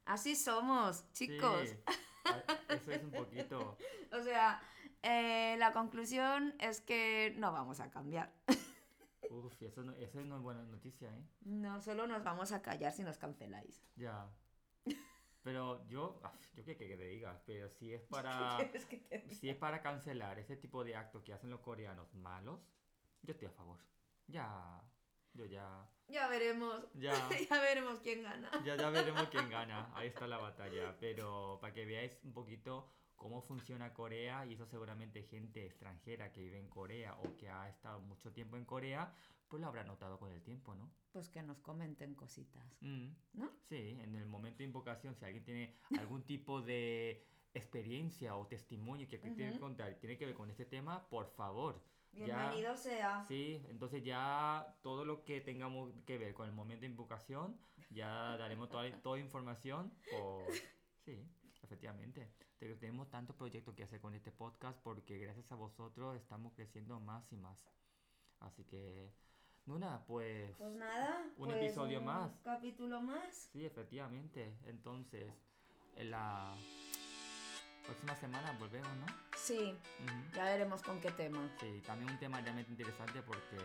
[0.04, 1.68] así somos, chicos.
[1.68, 1.76] Sí,
[2.68, 3.76] eso es un poquito.
[4.12, 4.60] O sea,
[5.02, 8.32] eh, la conclusión es que no vamos a cambiar.
[9.28, 11.24] Uf, eso no, eso no es buena noticia, ¿eh?
[11.40, 13.82] No solo nos vamos a callar si nos canceláis.
[13.96, 14.30] Ya.
[15.44, 16.20] Pero yo,
[16.54, 18.58] yo qué que te digas, pero si es para,
[19.30, 22.60] si es para cancelar ese tipo de actos que hacen los coreanos malos,
[23.22, 23.78] yo estoy a favor.
[24.26, 24.82] Ya,
[25.34, 26.86] yo ya, Ya veremos.
[26.94, 27.12] ya,
[27.50, 28.50] ya veremos quién gana.
[28.64, 29.90] ya, ya veremos quién gana.
[29.94, 30.96] Ahí está la batalla.
[30.98, 36.40] Pero para que veáis un poquito cómo funciona Corea, y eso seguramente gente extranjera que
[36.40, 39.12] vive en Corea o que ha estado mucho tiempo en Corea,
[39.48, 40.90] pues lo habrá notado con el tiempo, ¿no?
[41.12, 42.64] Pues que nos comenten cositas.
[42.80, 43.50] Mm, ¿No?
[43.68, 47.24] Sí, en el momento de invocación, si alguien tiene algún tipo de
[47.54, 51.80] experiencia o testimonio que tiene que contar tiene que ver con este tema, por favor.
[52.12, 53.24] ya- Bienvenido sea.
[53.28, 57.56] Sí, entonces ya todo lo que tengamos que ver con el momento de invocación,
[57.90, 60.46] ya daremos toda, toda información por...
[61.04, 61.24] Sí,
[61.62, 62.28] efectivamente.
[62.58, 66.98] Te- Tenemos tantos proyectos que hacer con este podcast porque gracias a vosotros estamos creciendo
[66.98, 67.58] más y más.
[68.40, 69.12] Así que,
[69.66, 70.50] Nuna, pues...
[70.58, 71.22] Pues nada.
[71.38, 72.30] Un pues episodio un más.
[72.44, 73.48] Capítulo más.
[73.52, 74.52] Sí, efectivamente.
[74.66, 75.32] Entonces,
[75.96, 76.54] en la
[77.86, 79.06] próxima semana volvemos, ¿no?
[79.36, 79.74] Sí,
[80.34, 81.48] ya veremos con qué tema.
[81.60, 83.56] Sí, también un tema realmente interesante porque,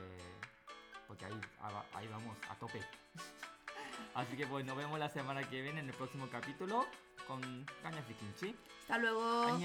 [1.07, 2.81] porque ahí, ahí va- ahí vamos, a tope.
[4.15, 6.85] Así que pues nos vemos la semana que viene en el próximo capítulo
[7.27, 7.41] con
[7.83, 8.55] Cañas y Kimchi.
[8.83, 9.57] Hasta luego.